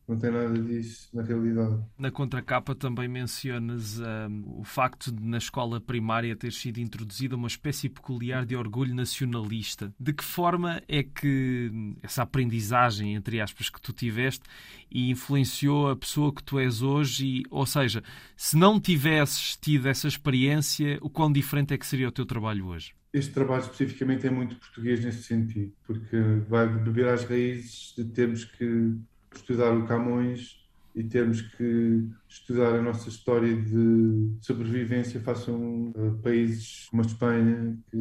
não 0.07 0.17
tem 0.17 0.31
nada 0.31 0.57
disso 0.61 1.09
na 1.13 1.23
realidade. 1.23 1.81
Na 1.97 2.11
contracapa 2.11 2.75
também 2.75 3.07
mencionas 3.07 3.99
um, 3.99 4.59
o 4.59 4.63
facto 4.63 5.11
de 5.11 5.23
na 5.23 5.37
escola 5.37 5.79
primária 5.79 6.35
ter 6.35 6.51
sido 6.51 6.79
introduzida 6.79 7.35
uma 7.35 7.47
espécie 7.47 7.87
peculiar 7.89 8.45
de 8.45 8.55
orgulho 8.55 8.93
nacionalista. 8.93 9.93
De 9.99 10.13
que 10.13 10.23
forma 10.23 10.81
é 10.87 11.03
que 11.03 11.95
essa 12.01 12.23
aprendizagem, 12.23 13.15
entre 13.15 13.39
aspas, 13.39 13.69
que 13.69 13.81
tu 13.81 13.93
tiveste 13.93 14.43
e 14.91 15.09
influenciou 15.09 15.89
a 15.89 15.95
pessoa 15.95 16.33
que 16.33 16.43
tu 16.43 16.59
és 16.59 16.81
hoje? 16.81 17.25
E, 17.25 17.43
ou 17.49 17.65
seja, 17.65 18.03
se 18.35 18.57
não 18.57 18.79
tivesses 18.79 19.55
tido 19.55 19.87
essa 19.87 20.07
experiência, 20.07 20.97
o 21.01 21.09
quão 21.09 21.31
diferente 21.31 21.73
é 21.73 21.77
que 21.77 21.85
seria 21.85 22.09
o 22.09 22.11
teu 22.11 22.25
trabalho 22.25 22.67
hoje? 22.67 22.93
Este 23.13 23.31
trabalho 23.31 23.61
especificamente 23.61 24.25
é 24.25 24.31
muito 24.31 24.55
português 24.55 25.05
nesse 25.05 25.21
sentido, 25.23 25.71
porque 25.85 26.17
vai 26.49 26.67
beber 26.67 27.09
às 27.09 27.23
raízes 27.23 27.93
de 27.95 28.05
termos 28.05 28.43
que 28.43 28.97
estudar 29.37 29.71
o 29.75 29.85
Camões 29.85 30.63
e 30.95 31.03
termos 31.03 31.41
que 31.41 32.07
estudar 32.27 32.75
a 32.75 32.81
nossa 32.81 33.09
história 33.09 33.55
de 33.55 34.29
sobrevivência 34.41 35.19
face 35.19 35.49
a 35.49 35.53
um, 35.53 35.91
países 36.21 36.87
como 36.89 37.01
a 37.01 37.05
Espanha, 37.05 37.77
que 37.89 37.97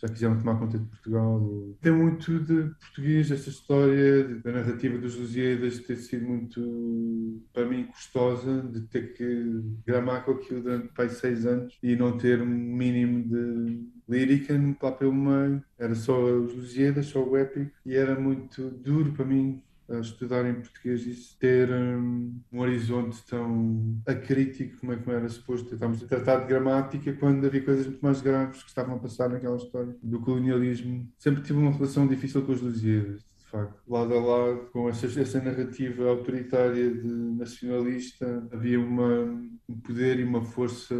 já 0.00 0.08
quiseram 0.08 0.38
tomar 0.38 0.58
conta 0.58 0.78
de 0.78 0.86
Portugal. 0.86 1.76
Tem 1.80 1.92
muito 1.92 2.38
de 2.40 2.70
português 2.80 3.30
esta 3.30 3.50
história, 3.50 4.40
da 4.42 4.52
narrativa 4.52 4.96
dos 4.98 5.16
Lusíadas 5.16 5.80
ter 5.80 5.96
sido 5.96 6.26
muito, 6.26 7.42
para 7.52 7.66
mim, 7.66 7.84
custosa, 7.84 8.62
de 8.62 8.80
ter 8.82 9.12
que 9.12 9.62
gramar 9.86 10.24
com 10.24 10.32
aquilo 10.32 10.62
durante 10.62 10.88
pai, 10.88 11.08
seis 11.08 11.44
anos 11.44 11.78
e 11.82 11.94
não 11.94 12.16
ter 12.16 12.40
um 12.40 12.46
mínimo 12.46 13.22
de 13.22 13.86
lírica 14.08 14.56
no 14.56 14.74
papel 14.74 15.12
meio. 15.12 15.62
Era 15.78 15.94
só 15.94 16.22
os 16.24 16.54
Lusíadas, 16.54 17.06
só 17.06 17.22
o 17.22 17.36
épico, 17.36 17.70
e 17.84 17.94
era 17.94 18.18
muito 18.18 18.70
duro 18.70 19.12
para 19.12 19.24
mim 19.24 19.62
estudar 19.98 20.48
em 20.48 20.54
português 20.54 21.04
e 21.06 21.38
ter 21.38 21.70
um, 21.70 22.40
um, 22.52 22.60
horizonte 22.60 23.24
tão 23.26 24.00
acrítico 24.06 24.78
como 24.78 24.92
é 24.92 24.96
que 24.96 25.10
era 25.10 25.28
suposto. 25.28 25.74
Estávamos 25.74 26.02
a 26.02 26.06
tratar 26.06 26.40
de 26.40 26.46
gramática 26.46 27.12
quando 27.14 27.46
havia 27.46 27.64
coisas 27.64 27.86
muito 27.86 28.00
mais 28.00 28.20
graves 28.20 28.62
que 28.62 28.68
estavam 28.68 28.96
a 28.96 28.98
passar 28.98 29.28
naquela 29.28 29.56
história 29.56 29.96
do 30.02 30.20
colonialismo. 30.20 31.08
Sempre 31.18 31.42
tive 31.42 31.58
uma 31.58 31.72
relação 31.72 32.06
difícil 32.06 32.42
com 32.42 32.52
os 32.52 32.60
Lusíadas. 32.60 33.28
Facto, 33.50 33.82
lado 33.88 34.14
a 34.14 34.20
lado, 34.20 34.68
com 34.72 34.88
essa, 34.88 35.06
essa 35.06 35.42
narrativa 35.42 36.08
autoritária 36.08 36.88
de 36.88 37.08
nacionalista, 37.08 38.48
havia 38.52 38.78
uma, 38.78 39.24
um 39.68 39.80
poder 39.80 40.20
e 40.20 40.24
uma 40.24 40.44
força 40.44 40.94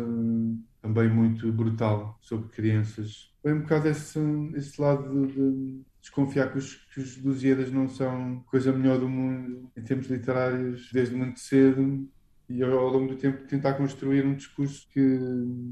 também 0.83 1.09
muito 1.09 1.53
brutal 1.53 2.19
sobre 2.21 2.49
crianças. 2.49 3.33
Foi 3.41 3.53
um 3.53 3.61
bocado 3.61 3.89
esse, 3.89 4.19
esse 4.57 4.81
lado 4.81 5.27
de 5.29 5.81
desconfiar 6.01 6.51
que 6.51 6.59
os, 6.59 6.75
que 6.75 7.01
os 7.01 7.23
Lusíadas 7.23 7.71
não 7.71 7.89
são 7.89 8.43
coisa 8.47 8.73
melhor 8.73 8.99
do 8.99 9.09
mundo 9.09 9.71
em 9.77 9.83
termos 9.83 10.07
literários 10.09 10.91
desde 10.93 11.15
muito 11.15 11.39
cedo 11.41 12.09
e 12.49 12.63
ao, 12.65 12.89
longo 12.89 13.15
do 13.15 13.17
tempo 13.17 13.47
tentar 13.47 13.75
construir 13.75 14.27
um 14.27 14.35
discurso 14.35 14.89
que 14.93 15.19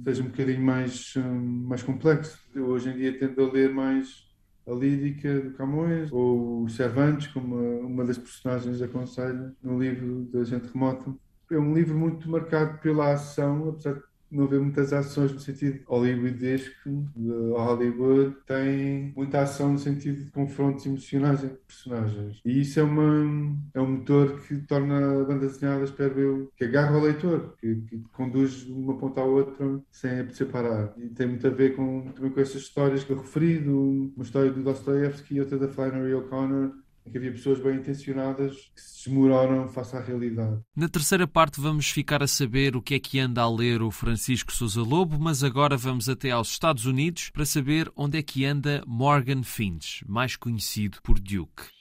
seja 0.05 0.23
um 0.23 0.27
bocadinho 0.27 0.63
mais, 0.63 1.15
um, 1.17 1.41
mais 1.67 1.83
complexo. 1.83 2.39
Eu 2.55 2.67
hoje 2.67 2.91
em 2.91 2.97
dia 2.97 3.19
tendo 3.19 3.43
a 3.43 3.51
ler 3.51 3.75
mais 3.75 4.29
a 4.65 4.73
lírica 4.73 5.41
do 5.41 5.51
Camões 5.53 6.13
ou 6.13 6.63
o 6.63 6.69
Cervantes, 6.69 7.27
como 7.29 7.57
uma, 7.57 7.87
uma 7.87 8.05
das 8.05 8.19
personagens 8.19 8.81
aconselha 8.81 9.53
no 9.61 9.81
livro 9.83 10.29
da 10.33 10.45
Gente 10.45 10.73
Remota. 10.73 11.13
É 11.51 11.59
um 11.59 11.75
livro 11.75 11.99
muito 11.99 12.31
marcado 12.31 12.79
pela 12.79 13.13
ação, 13.13 13.71
apesar 13.71 13.95
de 13.95 14.03
não 14.31 14.47
vê 14.47 14.59
muitas 14.59 14.93
ações 14.93 15.33
no 15.33 15.41
sentido 15.41 15.81
hollywoodesco 15.87 16.91
de 17.17 17.31
Hollywood. 17.53 18.37
Tem 18.47 19.13
muita 19.17 19.43
ação 19.43 19.73
no 19.73 19.79
sentido 19.79 20.25
de 20.25 20.31
confrontos 20.31 20.87
emocionais 20.87 21.43
entre 21.45 21.57
personagens. 21.67 22.41
E 22.45 22.61
isso 22.61 22.81
é 22.81 22.83
uma 22.83 23.57
é 23.75 23.81
um 23.81 23.97
motor 23.97 24.41
que 24.41 24.57
torna 24.63 25.21
a 25.21 25.25
banda 25.25 25.47
desenhada 25.47 25.85
espero 25.85 26.19
eu 26.21 26.53
que 26.57 26.65
agarra 26.65 26.97
o 26.97 27.03
leitor 27.03 27.55
que, 27.59 27.77
que 27.77 27.99
conduz 28.13 28.65
de 28.65 28.73
uma 28.73 28.97
ponta 28.97 29.21
à 29.21 29.25
outra 29.25 29.81
sem 29.91 30.21
a 30.21 30.31
separar 30.31 30.95
e 30.97 31.09
tem 31.09 31.27
muito 31.27 31.47
a 31.47 31.51
ver 31.51 31.75
com 31.77 32.11
também 32.13 32.31
com 32.31 32.41
essas 32.41 32.63
histórias 32.63 33.05
que 33.05 33.13
eu 33.13 33.19
referi 33.19 33.59
do, 33.59 34.13
uma 34.15 34.25
história 34.25 34.51
do 34.51 34.63
Dostoevsky 34.63 35.35
e 35.35 35.41
outra 35.41 35.59
da 35.59 35.69
Flannery 35.69 36.15
O'Connor 36.15 36.73
que 37.09 37.19
havia 37.19 37.33
pessoas 37.33 37.61
bem 37.61 37.77
intencionadas 37.77 38.55
que 38.75 38.81
se 38.81 39.09
desmororam 39.09 39.69
face 39.69 39.97
à 39.97 40.01
realidade. 40.01 40.61
Na 40.77 40.89
terceira 40.89 41.27
parte 41.27 41.61
vamos 41.61 41.91
ficar 41.91 42.23
a 42.23 42.29
saber 42.29 42.77
o 42.77 42.83
que 42.83 42.95
é 42.95 42.99
que 42.99 43.19
anda 43.19 43.43
a 43.43 43.51
ler 43.51 43.83
o 43.83 43.91
Francisco 43.91 44.53
Sousa 44.53 44.83
Lobo, 44.83 45.19
mas 45.19 45.43
agora 45.43 45.77
vamos 45.77 46.09
até 46.09 46.31
aos 46.31 46.51
Estados 46.51 46.85
Unidos 46.85 47.31
para 47.31 47.45
saber 47.45 47.91
onde 47.97 48.19
é 48.19 48.23
que 48.23 48.45
anda 48.45 48.83
Morgan 48.87 49.43
Finch, 49.43 50.05
mais 50.07 50.37
conhecido 50.37 50.99
por 51.03 51.19
Duke. 51.19 51.78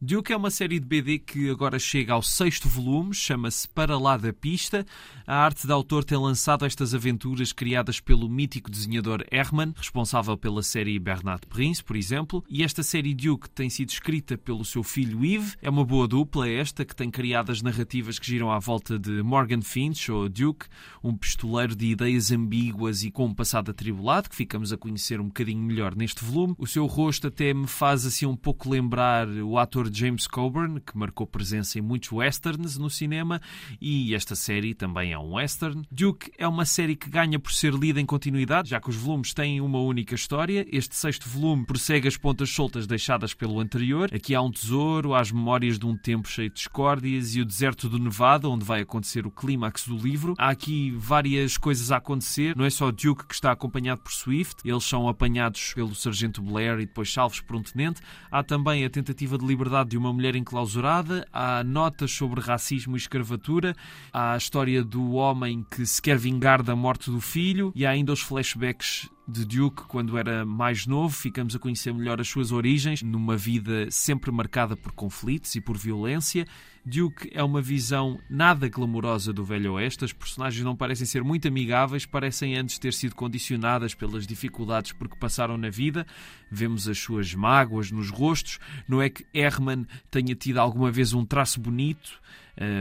Duke 0.00 0.32
é 0.32 0.36
uma 0.36 0.48
série 0.48 0.78
de 0.78 0.86
BD 0.86 1.18
que 1.18 1.50
agora 1.50 1.76
chega 1.76 2.12
ao 2.12 2.22
sexto 2.22 2.68
volume, 2.68 3.12
chama-se 3.12 3.66
Para 3.66 3.98
Lá 3.98 4.16
da 4.16 4.32
Pista. 4.32 4.86
A 5.26 5.34
arte 5.34 5.66
de 5.66 5.72
autor 5.72 6.04
tem 6.04 6.16
lançado 6.16 6.64
estas 6.64 6.94
aventuras 6.94 7.52
criadas 7.52 7.98
pelo 7.98 8.28
mítico 8.28 8.70
desenhador 8.70 9.24
Herman, 9.28 9.74
responsável 9.76 10.38
pela 10.38 10.62
série 10.62 10.96
Bernard 11.00 11.48
Prince, 11.48 11.82
por 11.82 11.96
exemplo, 11.96 12.44
e 12.48 12.62
esta 12.62 12.84
série 12.84 13.12
Duke 13.12 13.50
tem 13.50 13.68
sido 13.68 13.88
escrita 13.88 14.38
pelo 14.38 14.64
seu 14.64 14.84
filho 14.84 15.24
Yves. 15.24 15.58
É 15.60 15.68
uma 15.68 15.84
boa 15.84 16.06
dupla 16.06 16.48
esta, 16.48 16.84
que 16.84 16.94
tem 16.94 17.10
criado 17.10 17.50
as 17.50 17.60
narrativas 17.60 18.20
que 18.20 18.26
giram 18.28 18.52
à 18.52 18.60
volta 18.60 19.00
de 19.00 19.20
Morgan 19.24 19.62
Finch, 19.62 20.12
ou 20.12 20.28
Duke, 20.28 20.66
um 21.02 21.16
pistoleiro 21.16 21.74
de 21.74 21.86
ideias 21.86 22.30
ambíguas 22.30 23.02
e 23.02 23.10
com 23.10 23.26
um 23.26 23.34
passado 23.34 23.72
atribulado, 23.72 24.30
que 24.30 24.36
ficamos 24.36 24.72
a 24.72 24.76
conhecer 24.76 25.20
um 25.20 25.26
bocadinho 25.26 25.60
melhor 25.60 25.96
neste 25.96 26.24
volume. 26.24 26.54
O 26.56 26.68
seu 26.68 26.86
rosto 26.86 27.26
até 27.26 27.52
me 27.52 27.66
faz 27.66 28.06
assim 28.06 28.26
um 28.26 28.36
pouco 28.36 28.70
lembrar 28.70 29.28
o 29.28 29.58
ator 29.58 29.87
James 29.92 30.26
Coburn, 30.26 30.80
que 30.80 30.96
marcou 30.96 31.26
presença 31.26 31.78
em 31.78 31.82
muitos 31.82 32.12
westerns 32.12 32.76
no 32.76 32.90
cinema, 32.90 33.40
e 33.80 34.14
esta 34.14 34.34
série 34.34 34.74
também 34.74 35.12
é 35.12 35.18
um 35.18 35.34
western. 35.34 35.82
Duke 35.90 36.30
é 36.38 36.46
uma 36.46 36.64
série 36.64 36.96
que 36.96 37.08
ganha 37.08 37.38
por 37.38 37.52
ser 37.52 37.72
lida 37.72 38.00
em 38.00 38.06
continuidade, 38.06 38.70
já 38.70 38.80
que 38.80 38.90
os 38.90 38.96
volumes 38.96 39.32
têm 39.32 39.60
uma 39.60 39.80
única 39.80 40.14
história. 40.14 40.66
Este 40.70 40.96
sexto 40.96 41.28
volume 41.28 41.64
prossegue 41.64 42.08
as 42.08 42.16
pontas 42.16 42.50
soltas 42.50 42.86
deixadas 42.86 43.34
pelo 43.34 43.60
anterior. 43.60 44.10
Aqui 44.12 44.34
há 44.34 44.42
um 44.42 44.50
tesouro, 44.50 45.14
há 45.14 45.20
as 45.20 45.30
memórias 45.30 45.78
de 45.78 45.86
um 45.86 45.96
tempo 45.96 46.28
cheio 46.28 46.48
de 46.48 46.56
discórdias 46.56 47.34
e 47.34 47.40
o 47.40 47.44
deserto 47.44 47.88
do 47.88 47.98
Nevada, 47.98 48.48
onde 48.48 48.64
vai 48.64 48.80
acontecer 48.80 49.26
o 49.26 49.30
clímax 49.30 49.86
do 49.86 49.96
livro. 49.96 50.34
Há 50.38 50.50
aqui 50.50 50.90
várias 50.96 51.56
coisas 51.56 51.92
a 51.92 51.98
acontecer. 51.98 52.56
Não 52.56 52.64
é 52.64 52.70
só 52.70 52.90
Duke 52.90 53.26
que 53.26 53.34
está 53.34 53.52
acompanhado 53.52 54.00
por 54.00 54.12
Swift, 54.12 54.68
eles 54.68 54.84
são 54.84 55.08
apanhados 55.08 55.72
pelo 55.74 55.94
Sargento 55.94 56.42
Blair 56.42 56.80
e 56.80 56.86
depois 56.86 57.12
salvos 57.12 57.40
por 57.40 57.54
um 57.54 57.62
tenente. 57.62 58.00
Há 58.30 58.42
também 58.42 58.84
a 58.84 58.90
tentativa 58.90 59.38
de 59.38 59.46
liberdade 59.46 59.77
de 59.84 59.96
uma 59.96 60.12
mulher 60.12 60.36
enclausurada, 60.36 61.26
há 61.32 61.62
notas 61.64 62.10
sobre 62.12 62.40
racismo 62.40 62.96
e 62.96 62.98
escravatura, 62.98 63.74
há 64.12 64.32
a 64.32 64.36
história 64.36 64.82
do 64.82 65.12
homem 65.12 65.64
que 65.70 65.84
se 65.86 66.00
quer 66.00 66.18
vingar 66.18 66.62
da 66.62 66.76
morte 66.76 67.10
do 67.10 67.20
filho 67.20 67.72
e 67.74 67.84
há 67.84 67.90
ainda 67.90 68.12
os 68.12 68.20
flashbacks 68.20 69.08
de 69.28 69.44
Duke 69.44 69.82
quando 69.82 70.16
era 70.16 70.46
mais 70.46 70.86
novo, 70.86 71.14
ficamos 71.14 71.54
a 71.54 71.58
conhecer 71.58 71.92
melhor 71.92 72.18
as 72.18 72.28
suas 72.28 72.50
origens, 72.50 73.02
numa 73.02 73.36
vida 73.36 73.90
sempre 73.90 74.32
marcada 74.32 74.74
por 74.74 74.92
conflitos 74.92 75.54
e 75.54 75.60
por 75.60 75.76
violência. 75.76 76.46
Duke 76.82 77.28
é 77.34 77.44
uma 77.44 77.60
visão 77.60 78.18
nada 78.30 78.66
glamourosa 78.70 79.30
do 79.30 79.44
Velho 79.44 79.74
Oeste, 79.74 80.06
as 80.06 80.12
personagens 80.14 80.64
não 80.64 80.74
parecem 80.74 81.04
ser 81.04 81.22
muito 81.22 81.46
amigáveis, 81.46 82.06
parecem 82.06 82.56
antes 82.56 82.78
ter 82.78 82.94
sido 82.94 83.14
condicionadas 83.14 83.94
pelas 83.94 84.26
dificuldades 84.26 84.92
por 84.92 85.06
que 85.06 85.18
passaram 85.18 85.58
na 85.58 85.68
vida. 85.68 86.06
Vemos 86.50 86.88
as 86.88 86.98
suas 86.98 87.34
mágoas 87.34 87.90
nos 87.90 88.08
rostos. 88.08 88.58
Não 88.88 89.02
é 89.02 89.10
que 89.10 89.26
Herman 89.34 89.86
tenha 90.10 90.34
tido 90.34 90.56
alguma 90.56 90.90
vez 90.90 91.12
um 91.12 91.26
traço 91.26 91.60
bonito, 91.60 92.18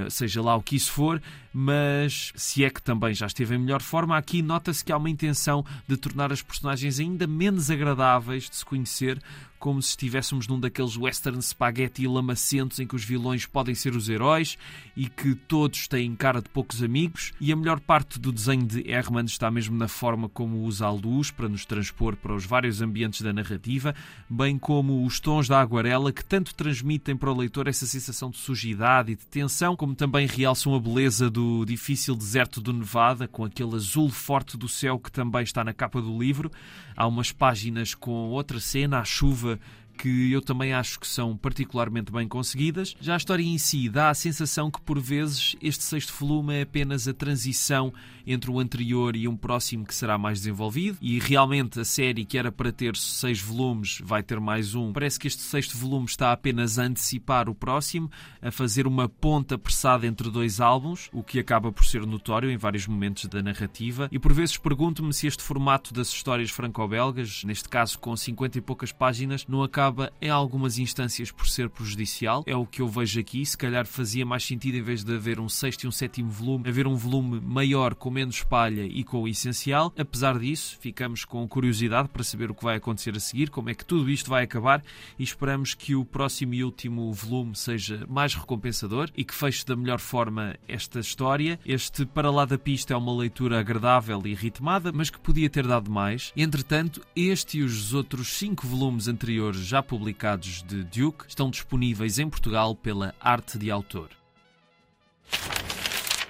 seja 0.09 0.41
lá 0.41 0.55
o 0.55 0.61
que 0.61 0.75
isso 0.75 0.91
for, 0.91 1.21
mas 1.53 2.31
se 2.35 2.63
é 2.63 2.69
que 2.69 2.81
também 2.81 3.13
já 3.13 3.27
esteve 3.27 3.55
em 3.55 3.59
melhor 3.59 3.81
forma, 3.81 4.17
aqui 4.17 4.41
nota-se 4.41 4.83
que 4.83 4.91
há 4.91 4.97
uma 4.97 5.09
intenção 5.09 5.63
de 5.87 5.97
tornar 5.97 6.31
as 6.31 6.41
personagens 6.41 6.99
ainda 6.99 7.27
menos 7.27 7.69
agradáveis 7.69 8.49
de 8.49 8.55
se 8.55 8.65
conhecer, 8.65 9.21
como 9.59 9.81
se 9.81 9.89
estivéssemos 9.89 10.47
num 10.47 10.59
daqueles 10.59 10.97
western 10.97 11.41
spaghetti 11.41 12.07
lamacentos 12.07 12.79
em 12.79 12.87
que 12.87 12.95
os 12.95 13.03
vilões 13.03 13.45
podem 13.45 13.75
ser 13.75 13.95
os 13.95 14.09
heróis 14.09 14.57
e 14.95 15.07
que 15.07 15.35
todos 15.35 15.87
têm 15.87 16.15
cara 16.15 16.41
de 16.41 16.49
poucos 16.49 16.81
amigos. 16.83 17.33
E 17.39 17.51
a 17.51 17.55
melhor 17.55 17.79
parte 17.79 18.19
do 18.19 18.31
desenho 18.31 18.65
de 18.65 18.89
Herman 18.89 19.25
está 19.25 19.49
mesmo 19.51 19.77
na 19.77 19.87
forma 19.87 20.29
como 20.29 20.63
usa 20.63 20.85
a 20.85 20.91
luz 20.91 21.31
para 21.31 21.49
nos 21.49 21.65
transpor 21.65 22.15
para 22.15 22.33
os 22.33 22.45
vários 22.45 22.81
ambientes 22.81 23.21
da 23.21 23.33
narrativa, 23.33 23.93
bem 24.29 24.57
como 24.57 25.05
os 25.05 25.19
tons 25.19 25.47
da 25.47 25.59
aguarela 25.59 26.11
que 26.11 26.23
tanto 26.23 26.53
transmitem 26.53 27.15
para 27.15 27.31
o 27.31 27.37
leitor 27.37 27.67
essa 27.67 27.85
sensação 27.85 28.29
de 28.29 28.37
sujidade 28.37 29.11
e 29.11 29.15
de 29.15 29.25
tensão, 29.25 29.75
como 29.75 29.95
também 29.95 30.27
realçam 30.27 30.73
a 30.75 30.79
beleza 30.79 31.29
do 31.29 31.65
difícil 31.65 32.15
deserto 32.15 32.61
do 32.61 32.73
Nevada, 32.73 33.27
com 33.27 33.43
aquele 33.43 33.75
azul 33.75 34.09
forte 34.09 34.57
do 34.57 34.67
céu 34.67 34.99
que 34.99 35.11
também 35.11 35.43
está 35.43 35.63
na 35.63 35.73
capa 35.73 36.01
do 36.01 36.17
livro. 36.17 36.51
Há 36.97 37.05
umas 37.05 37.31
páginas 37.31 37.93
com 37.93 38.31
outra 38.31 38.59
cena, 38.59 38.99
a 38.99 39.05
chuva 39.05 39.59
que 39.97 40.31
eu 40.31 40.41
também 40.41 40.73
acho 40.73 40.99
que 40.99 41.07
são 41.07 41.35
particularmente 41.35 42.11
bem 42.11 42.27
conseguidas. 42.27 42.95
Já 43.01 43.15
a 43.15 43.17
história 43.17 43.43
em 43.43 43.57
si 43.57 43.89
dá 43.89 44.09
a 44.09 44.13
sensação 44.13 44.69
que, 44.69 44.79
por 44.79 44.99
vezes, 44.99 45.55
este 45.61 45.83
sexto 45.83 46.13
volume 46.13 46.53
é 46.53 46.61
apenas 46.61 47.07
a 47.07 47.13
transição 47.13 47.91
entre 48.25 48.51
o 48.51 48.59
anterior 48.59 49.15
e 49.15 49.27
um 49.27 49.35
próximo 49.35 49.85
que 49.85 49.95
será 49.95 50.17
mais 50.17 50.39
desenvolvido. 50.39 50.97
E 51.01 51.17
realmente 51.17 51.79
a 51.79 51.85
série, 51.85 52.25
que 52.25 52.37
era 52.37 52.51
para 52.51 52.71
ter 52.71 52.95
seis 52.95 53.41
volumes, 53.41 53.99
vai 54.03 54.21
ter 54.21 54.39
mais 54.39 54.75
um. 54.75 54.93
Parece 54.93 55.19
que 55.19 55.27
este 55.27 55.41
sexto 55.41 55.77
volume 55.77 56.05
está 56.05 56.31
apenas 56.31 56.77
a 56.77 56.83
antecipar 56.83 57.49
o 57.49 57.55
próximo, 57.55 58.11
a 58.41 58.51
fazer 58.51 58.85
uma 58.85 59.09
ponta 59.09 59.55
apressada 59.55 60.05
entre 60.05 60.29
dois 60.29 60.59
álbuns, 60.59 61.09
o 61.11 61.23
que 61.23 61.39
acaba 61.39 61.71
por 61.71 61.85
ser 61.85 62.05
notório 62.05 62.51
em 62.51 62.57
vários 62.57 62.85
momentos 62.85 63.25
da 63.25 63.41
narrativa. 63.41 64.09
E 64.11 64.19
por 64.19 64.33
vezes 64.33 64.57
pergunto-me 64.57 65.13
se 65.13 65.25
este 65.25 65.41
formato 65.41 65.93
das 65.93 66.09
histórias 66.09 66.51
franco-belgas, 66.51 67.43
neste 67.43 67.67
caso 67.67 67.97
com 67.97 68.15
50 68.15 68.57
e 68.57 68.61
poucas 68.61 68.91
páginas, 68.91 69.45
não 69.47 69.63
acaba 69.63 69.86
acaba 69.87 70.11
em 70.21 70.29
algumas 70.29 70.77
instâncias 70.77 71.31
por 71.31 71.47
ser 71.47 71.69
prejudicial. 71.69 72.43
É 72.45 72.55
o 72.55 72.65
que 72.65 72.81
eu 72.81 72.87
vejo 72.87 73.19
aqui. 73.19 73.45
Se 73.45 73.57
calhar 73.57 73.85
fazia 73.85 74.25
mais 74.25 74.43
sentido, 74.43 74.75
em 74.75 74.81
vez 74.81 75.03
de 75.03 75.15
haver 75.15 75.39
um 75.39 75.47
sexto 75.47 75.83
e 75.83 75.87
um 75.87 75.91
sétimo 75.91 76.29
volume, 76.29 76.67
haver 76.67 76.85
um 76.87 76.95
volume 76.95 77.39
maior 77.39 77.95
com 77.95 78.09
menos 78.09 78.43
palha 78.43 78.85
e 78.85 79.03
com 79.03 79.21
o 79.21 79.27
essencial. 79.27 79.93
Apesar 79.97 80.37
disso, 80.37 80.77
ficamos 80.79 81.23
com 81.23 81.47
curiosidade 81.47 82.09
para 82.09 82.23
saber 82.23 82.51
o 82.51 82.55
que 82.55 82.63
vai 82.63 82.75
acontecer 82.75 83.15
a 83.15 83.19
seguir, 83.19 83.49
como 83.49 83.69
é 83.69 83.73
que 83.73 83.85
tudo 83.85 84.09
isto 84.09 84.29
vai 84.29 84.43
acabar 84.43 84.83
e 85.17 85.23
esperamos 85.23 85.73
que 85.73 85.95
o 85.95 86.03
próximo 86.03 86.53
e 86.53 86.63
último 86.63 87.11
volume 87.13 87.55
seja 87.55 88.05
mais 88.09 88.35
recompensador 88.35 89.09
e 89.15 89.23
que 89.23 89.33
feche 89.33 89.65
da 89.65 89.75
melhor 89.75 89.99
forma 89.99 90.55
esta 90.67 90.99
história. 90.99 91.59
Este 91.65 92.05
Para 92.05 92.29
lá 92.29 92.45
da 92.45 92.57
pista 92.57 92.93
é 92.93 92.97
uma 92.97 93.15
leitura 93.15 93.59
agradável 93.59 94.21
e 94.25 94.33
ritmada, 94.33 94.91
mas 94.91 95.09
que 95.09 95.19
podia 95.19 95.49
ter 95.49 95.65
dado 95.65 95.89
mais. 95.89 96.33
Entretanto, 96.35 97.01
este 97.15 97.59
e 97.59 97.63
os 97.63 97.93
outros 97.93 98.27
cinco 98.27 98.67
volumes 98.67 99.07
anteriores 99.07 99.61
já 99.61 99.76
já 99.77 99.83
publicados 99.83 100.63
de 100.63 100.83
Duke 100.83 101.25
estão 101.27 101.51
disponíveis 101.51 102.17
em 102.17 102.27
Portugal 102.27 102.75
pela 102.75 103.13
Arte 103.19 103.59
de 103.59 103.69
Autor. 103.69 104.09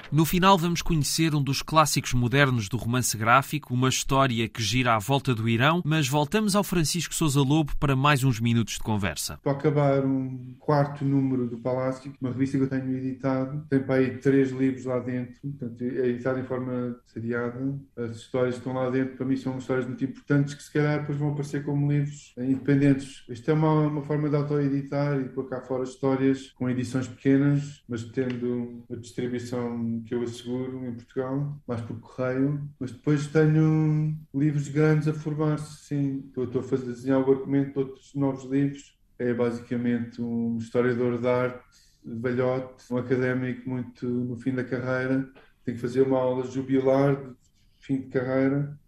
No 0.10 0.24
final, 0.24 0.58
vamos 0.58 0.82
conhecer 0.82 1.36
um 1.36 1.44
dos 1.44 1.62
clássicos 1.62 2.14
modernos 2.14 2.70
do 2.70 2.78
romance 2.78 3.18
gráfico, 3.18 3.74
uma 3.74 3.90
história 3.90 4.48
que 4.48 4.64
gira 4.64 4.96
à 4.96 5.00
volta 5.00 5.36
do 5.36 5.50
Irão, 5.50 5.82
mas 5.84 6.08
voltamos 6.08 6.56
ao 6.56 6.64
Francisco 6.64 7.14
Sousa 7.14 7.42
Lobo 7.42 7.76
para 7.78 7.94
mais 7.94 8.24
uns 8.24 8.40
minutos 8.40 8.76
de 8.76 8.80
conversa. 8.80 9.34
Estou 9.34 9.52
a 9.52 9.56
acabar 9.56 10.06
um 10.06 10.56
quarto 10.60 11.04
número 11.04 11.46
do 11.48 11.58
Palácio, 11.58 12.14
uma 12.22 12.32
revista 12.32 12.58
que 12.58 12.64
eu 12.64 12.70
tenho 12.70 12.98
editado. 12.98 13.66
Tem 13.70 13.80
para 13.82 13.96
aí 13.96 14.18
três 14.18 14.52
livros 14.52 14.86
lá 14.86 15.00
dentro, 15.00 15.36
portanto, 15.42 15.82
é 15.82 16.08
editado 16.08 16.40
em 16.40 16.44
forma 16.44 16.96
seriada. 17.08 17.78
As 17.98 18.16
histórias 18.16 18.56
que 18.56 18.62
estão 18.62 18.74
lá 18.74 18.90
dentro, 18.90 19.18
para 19.18 19.26
mim, 19.26 19.36
são 19.36 19.58
histórias 19.58 19.86
muito 19.86 20.06
importantes 20.06 20.54
que, 20.54 20.64
se 20.64 20.72
calhar, 20.72 21.02
depois 21.02 21.18
vão 21.18 21.32
aparecer 21.32 21.66
como 21.66 21.92
livros 21.92 22.34
independentes. 22.38 23.26
Isto 23.28 23.52
é 23.52 23.54
uma, 23.54 23.88
uma 23.88 24.02
forma 24.04 24.30
de 24.30 24.38
auto-editar 24.38 25.20
e 25.20 25.26
pôr 25.26 25.50
cá 25.50 25.60
fora 25.60 25.84
histórias 25.84 26.54
com 26.56 26.70
edições 26.70 27.10
pequenas, 27.10 27.84
mas 27.90 28.06
tendo 28.06 28.86
uma 28.90 28.98
distribuição 28.98 29.97
que 30.02 30.14
eu 30.14 30.22
asseguro 30.24 30.86
em 30.86 30.94
Portugal, 30.94 31.62
mais 31.68 31.82
por 31.82 32.00
correio, 32.00 32.70
mas 32.80 32.92
depois 32.92 33.28
tenho 33.28 34.16
livros 34.34 34.68
grandes 34.70 35.08
a 35.08 35.14
formar-se, 35.14 35.86
sim. 35.86 36.32
Estou, 36.38 36.62
a 36.62 36.64
fazer 36.64 36.88
desenhar 36.88 37.20
o 37.20 37.32
argumento 37.32 37.74
de 37.74 37.80
outros 37.80 38.14
novos 38.16 38.44
livros. 38.46 38.98
É 39.20 39.34
basicamente 39.34 40.22
um 40.22 40.58
historiador 40.58 41.20
de 41.20 41.28
arte, 41.28 41.66
velhote, 42.04 42.92
um 42.92 42.98
académico 42.98 43.70
muito 43.70 44.08
no 44.08 44.38
fim 44.38 44.54
da 44.54 44.64
carreira, 44.64 45.28
tem 45.66 45.76
que 45.76 45.82
fazer 45.82 46.02
uma 46.02 46.20
aula 46.20 46.46
jubilar 46.46 47.16
de 47.16 47.36
fim 47.80 48.02
de 48.02 48.08
carreira, 48.08 48.80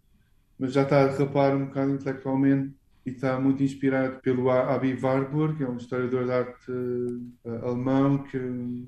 mas 0.58 0.72
já 0.72 0.82
está 0.82 1.02
a 1.02 1.06
derrapar 1.08 1.54
um 1.54 1.66
bocado 1.66 1.92
intelectualmente 1.92 2.74
e 3.04 3.10
está 3.10 3.38
muito 3.40 3.62
inspirado 3.62 4.20
pelo 4.20 4.50
Abi 4.50 4.94
Warburg, 4.94 5.56
que 5.56 5.64
é 5.64 5.68
um 5.68 5.76
historiador 5.76 6.24
de 6.24 6.32
arte 6.32 6.70
uh, 6.70 7.66
alemão 7.66 8.22
que 8.24 8.38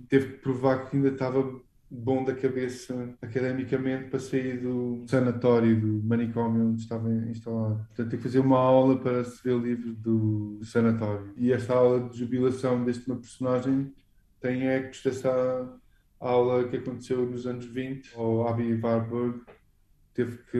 teve 0.08 0.32
que 0.32 0.38
provar 0.38 0.88
que 0.88 0.96
ainda 0.96 1.08
estava 1.08 1.60
bom 1.92 2.24
da 2.24 2.34
cabeça 2.34 3.14
academicamente 3.20 4.08
para 4.08 4.18
sair 4.18 4.60
do 4.60 5.04
sanatório, 5.06 5.78
do 5.78 6.02
manicômio 6.02 6.68
onde 6.68 6.80
estava 6.80 7.12
instalado. 7.12 7.84
Portanto, 7.88 8.10
tem 8.10 8.18
que 8.18 8.24
fazer 8.24 8.38
uma 8.38 8.58
aula 8.58 8.98
para 8.98 9.22
se 9.24 9.42
ver 9.44 9.58
livre 9.58 9.92
do, 9.92 10.58
sanatório. 10.64 11.32
E 11.36 11.52
esta 11.52 11.74
aula 11.74 12.08
de 12.08 12.18
jubilação 12.18 12.82
deste 12.82 13.06
meu 13.08 13.18
personagem 13.18 13.92
tem 14.40 14.68
ecos 14.68 15.02
dessa 15.02 15.78
aula 16.18 16.66
que 16.68 16.76
aconteceu 16.76 17.26
nos 17.26 17.46
anos 17.46 17.66
20, 17.66 18.16
ao 18.16 18.48
Abi 18.48 18.74
Warburg, 18.80 19.40
teve 20.14 20.38
que 20.50 20.58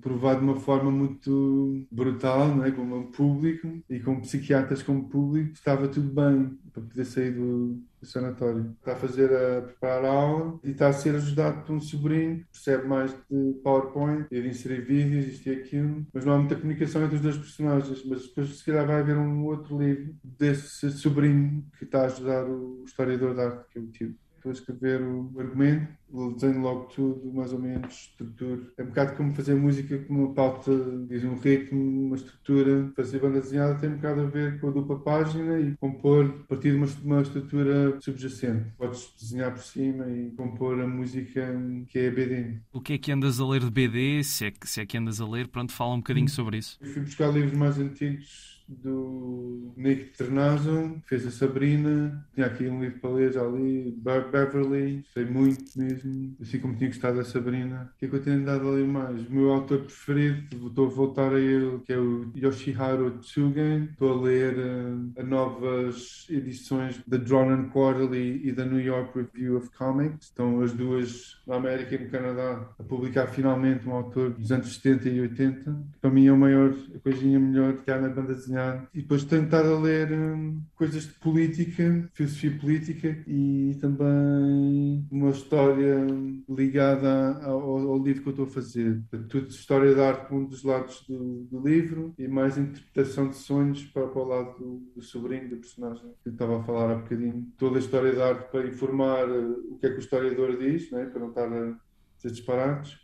provar 0.00 0.36
de 0.36 0.42
uma 0.42 0.56
forma 0.56 0.90
muito 0.90 1.86
brutal, 1.90 2.48
não 2.54 2.64
é? 2.64 2.70
como 2.70 3.10
público 3.12 3.82
e 3.88 4.00
com 4.00 4.20
psiquiatras 4.20 4.82
como 4.82 5.08
público, 5.08 5.52
estava 5.52 5.88
tudo 5.88 6.08
bem 6.08 6.58
para 6.72 6.82
poder 6.82 7.04
sair 7.04 7.32
do, 7.32 7.82
sanatório. 8.06 8.74
Está 8.78 8.92
a 8.92 8.96
fazer 8.96 9.30
a 9.32 9.62
preparar 9.62 10.04
a 10.04 10.08
aula 10.08 10.60
e 10.64 10.70
está 10.70 10.88
a 10.88 10.92
ser 10.92 11.14
ajudado 11.14 11.62
por 11.64 11.74
um 11.74 11.80
sobrinho 11.80 12.44
percebe 12.50 12.86
mais 12.86 13.12
de 13.12 13.54
PowerPoint 13.62 14.28
de 14.30 14.48
inserir 14.48 14.80
vídeos, 14.82 15.26
isto 15.26 15.48
e 15.48 15.52
aquilo, 15.52 16.06
mas 16.12 16.24
não 16.24 16.34
há 16.34 16.38
muita 16.38 16.56
comunicação 16.56 17.04
entre 17.04 17.16
os 17.16 17.22
dois 17.22 17.36
personagens. 17.36 18.04
Mas 18.04 18.26
depois, 18.26 18.58
se 18.58 18.64
calhar, 18.64 18.86
vai 18.86 19.00
haver 19.00 19.16
um 19.16 19.44
outro 19.44 19.78
livro 19.78 20.14
desse 20.22 20.90
sobrinho 20.92 21.64
que 21.78 21.84
está 21.84 22.02
a 22.02 22.06
ajudar 22.06 22.44
o 22.44 22.82
historiador 22.84 23.34
de 23.34 23.40
arte 23.40 23.64
que 23.70 23.78
é 23.78 23.82
o 23.82 23.86
tio 23.86 24.14
estou 24.40 24.50
a 24.50 24.54
escrever 24.54 25.02
o 25.02 25.32
argumento, 25.38 25.88
desenho 26.34 26.60
logo 26.60 26.86
tudo, 26.86 27.32
mais 27.32 27.52
ou 27.52 27.58
menos, 27.58 27.92
estrutura. 27.92 28.62
É 28.76 28.82
um 28.82 28.86
bocado 28.86 29.16
como 29.16 29.34
fazer 29.34 29.54
música 29.54 29.98
com 29.98 30.14
uma 30.14 30.34
pauta, 30.34 30.72
diz 31.08 31.22
um 31.24 31.36
ritmo, 31.36 32.06
uma 32.06 32.16
estrutura. 32.16 32.90
Fazer 32.96 33.20
banda 33.20 33.40
desenhada 33.40 33.74
tem 33.76 33.90
um 33.90 33.96
bocado 33.96 34.22
a 34.22 34.24
ver 34.24 34.60
com 34.60 34.68
a 34.68 34.70
dupla 34.72 34.98
página 34.98 35.60
e 35.60 35.76
compor 35.76 36.24
a 36.24 36.46
partir 36.48 36.70
de 36.70 36.76
uma, 36.76 36.88
uma 37.04 37.22
estrutura 37.22 38.00
subjacente. 38.00 38.70
Podes 38.76 39.14
desenhar 39.20 39.52
por 39.52 39.62
cima 39.62 40.10
e 40.10 40.30
compor 40.30 40.80
a 40.80 40.86
música 40.86 41.54
que 41.88 41.98
é 41.98 42.08
a 42.08 42.10
BD. 42.10 42.60
O 42.72 42.80
que 42.80 42.94
é 42.94 42.98
que 42.98 43.12
andas 43.12 43.38
a 43.38 43.46
ler 43.46 43.60
de 43.60 43.70
BD? 43.70 44.24
Se 44.24 44.46
é 44.46 44.50
que, 44.50 44.68
se 44.68 44.80
é 44.80 44.86
que 44.86 44.96
andas 44.96 45.20
a 45.20 45.28
ler, 45.28 45.48
pronto, 45.48 45.72
fala 45.72 45.94
um 45.94 45.98
bocadinho 45.98 46.26
hum. 46.26 46.28
sobre 46.28 46.58
isso. 46.58 46.78
Eu 46.80 46.88
fui 46.88 47.02
buscar 47.02 47.28
livros 47.28 47.56
mais 47.56 47.78
antigos 47.78 48.59
do 48.70 49.72
Nick 49.76 50.16
Ternazzo, 50.16 51.00
fez 51.06 51.26
a 51.26 51.30
Sabrina, 51.30 52.24
tinha 52.34 52.46
aqui 52.46 52.68
um 52.68 52.80
livro 52.80 53.00
para 53.00 53.10
ler, 53.10 53.32
já 53.32 53.42
li, 53.44 53.98
Beverly, 54.00 55.04
sei 55.12 55.24
muito 55.24 55.64
mesmo, 55.76 56.36
assim 56.40 56.58
como 56.60 56.76
tinha 56.76 56.88
gostado 56.88 57.16
da 57.16 57.24
Sabrina. 57.24 57.90
O 57.94 57.98
que 57.98 58.06
é 58.06 58.08
que 58.08 58.16
eu 58.16 58.22
tenho 58.22 58.44
dado 58.44 58.68
a 58.68 58.72
ler 58.72 58.86
mais? 58.86 59.26
O 59.26 59.32
meu 59.32 59.50
autor 59.50 59.80
preferido, 59.80 60.68
estou 60.68 60.86
a 60.86 60.90
voltar 60.90 61.34
a 61.34 61.40
ele, 61.40 61.80
que 61.84 61.92
é 61.92 61.98
o 61.98 62.30
Yoshiharu 62.36 63.18
Tsugen. 63.18 63.88
Estou 63.90 64.18
a 64.18 64.22
ler 64.22 64.56
uh, 64.56 65.12
as 65.18 65.26
novas 65.26 66.26
edições 66.30 67.00
da 67.06 67.16
Drawn 67.16 67.68
Quarterly 67.70 68.46
e 68.46 68.52
da 68.52 68.64
New 68.64 68.80
York 68.80 69.18
Review 69.18 69.56
of 69.56 69.70
Comics. 69.70 70.26
Estão 70.26 70.60
as 70.60 70.72
duas 70.72 71.40
na 71.46 71.56
América 71.56 71.94
e 71.94 72.04
no 72.04 72.10
Canadá 72.10 72.68
a 72.78 72.82
publicar 72.82 73.26
finalmente 73.26 73.88
um 73.88 73.92
autor 73.92 74.30
dos 74.30 74.52
anos 74.52 74.74
70 74.74 75.08
e 75.08 75.20
80. 75.22 75.82
Para 76.00 76.10
mim 76.10 76.26
é 76.26 76.32
o 76.32 76.36
maior, 76.36 76.74
a 76.94 76.98
coisinha 76.98 77.38
melhor 77.38 77.74
que 77.74 77.90
há 77.90 78.00
na 78.00 78.08
banda 78.08 78.34
desenhada 78.34 78.59
e 78.94 79.02
depois 79.02 79.24
tentar 79.24 79.64
a 79.64 79.78
ler 79.78 80.12
hum, 80.12 80.62
coisas 80.74 81.04
de 81.04 81.14
política, 81.14 82.08
filosofia 82.12 82.58
política 82.58 83.22
e 83.26 83.76
também 83.80 85.06
uma 85.10 85.30
história 85.30 86.06
ligada 86.48 87.38
ao, 87.44 87.90
ao 87.90 88.02
livro 88.02 88.22
que 88.22 88.28
eu 88.28 88.32
estou 88.32 88.46
a 88.46 88.50
fazer. 88.50 89.02
Tudo 89.28 89.48
história 89.48 89.94
de 89.94 90.00
arte 90.00 90.28
por 90.28 90.36
um 90.36 90.44
dos 90.44 90.62
lados 90.62 91.04
do, 91.08 91.44
do, 91.44 91.60
livro 91.66 92.14
e 92.18 92.26
mais 92.26 92.58
interpretação 92.58 93.28
de 93.28 93.36
sonhos 93.36 93.84
para, 93.84 94.06
para 94.06 94.22
o 94.22 94.26
lado 94.26 94.58
do, 94.58 94.92
do 94.96 95.02
sobrinho 95.02 95.48
do 95.48 95.56
personagem 95.56 96.10
que 96.22 96.28
eu 96.28 96.32
estava 96.32 96.60
a 96.60 96.62
falar 96.62 96.92
há 96.92 96.96
bocadinho. 96.96 97.46
Toda 97.56 97.76
a 97.76 97.80
história 97.80 98.12
de 98.12 98.20
arte 98.20 98.50
para 98.50 98.66
informar 98.66 99.28
uh, 99.28 99.74
o 99.74 99.78
que 99.78 99.86
é 99.86 99.90
que 99.90 99.96
o 99.96 100.00
historiador 100.00 100.56
diz, 100.58 100.90
né? 100.90 101.06
para 101.06 101.20
não 101.20 101.28
estar 101.28 101.52
a 101.52 101.78
ser 102.18 102.30
disparados. 102.30 102.98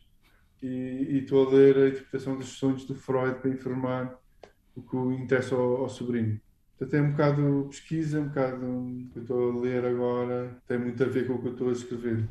E, 0.63 0.67
e 0.67 1.19
estou 1.19 1.47
a 1.47 1.51
ler 1.51 1.77
a 1.77 1.89
interpretação 1.89 2.37
dos 2.37 2.49
sonhos 2.49 2.85
do 2.87 2.95
Freud 2.95 3.39
para 3.41 3.51
informar 3.51 4.19
o 4.77 4.83
que 4.83 4.97
interessa 5.23 5.55
ao, 5.55 5.83
ao 5.83 5.89
sobrinho. 5.89 6.41
Portanto, 6.79 6.95
é 6.95 7.03
um 7.03 7.11
bocado 7.13 7.67
pesquisa, 7.71 8.21
um 8.21 8.29
bocado 8.29 8.67
o 8.67 9.11
que 9.11 9.19
eu 9.19 9.23
estou 9.23 9.51
a 9.59 9.61
ler 9.61 9.85
agora, 9.85 10.63
tem 10.67 10.79
muito 10.79 11.03
a 11.03 11.07
ver 11.07 11.27
com 11.27 11.35
o 11.35 11.41
que 11.43 11.49
eu 11.49 11.53
estou 11.53 11.69
a 11.71 11.73
escrever. 11.73 12.31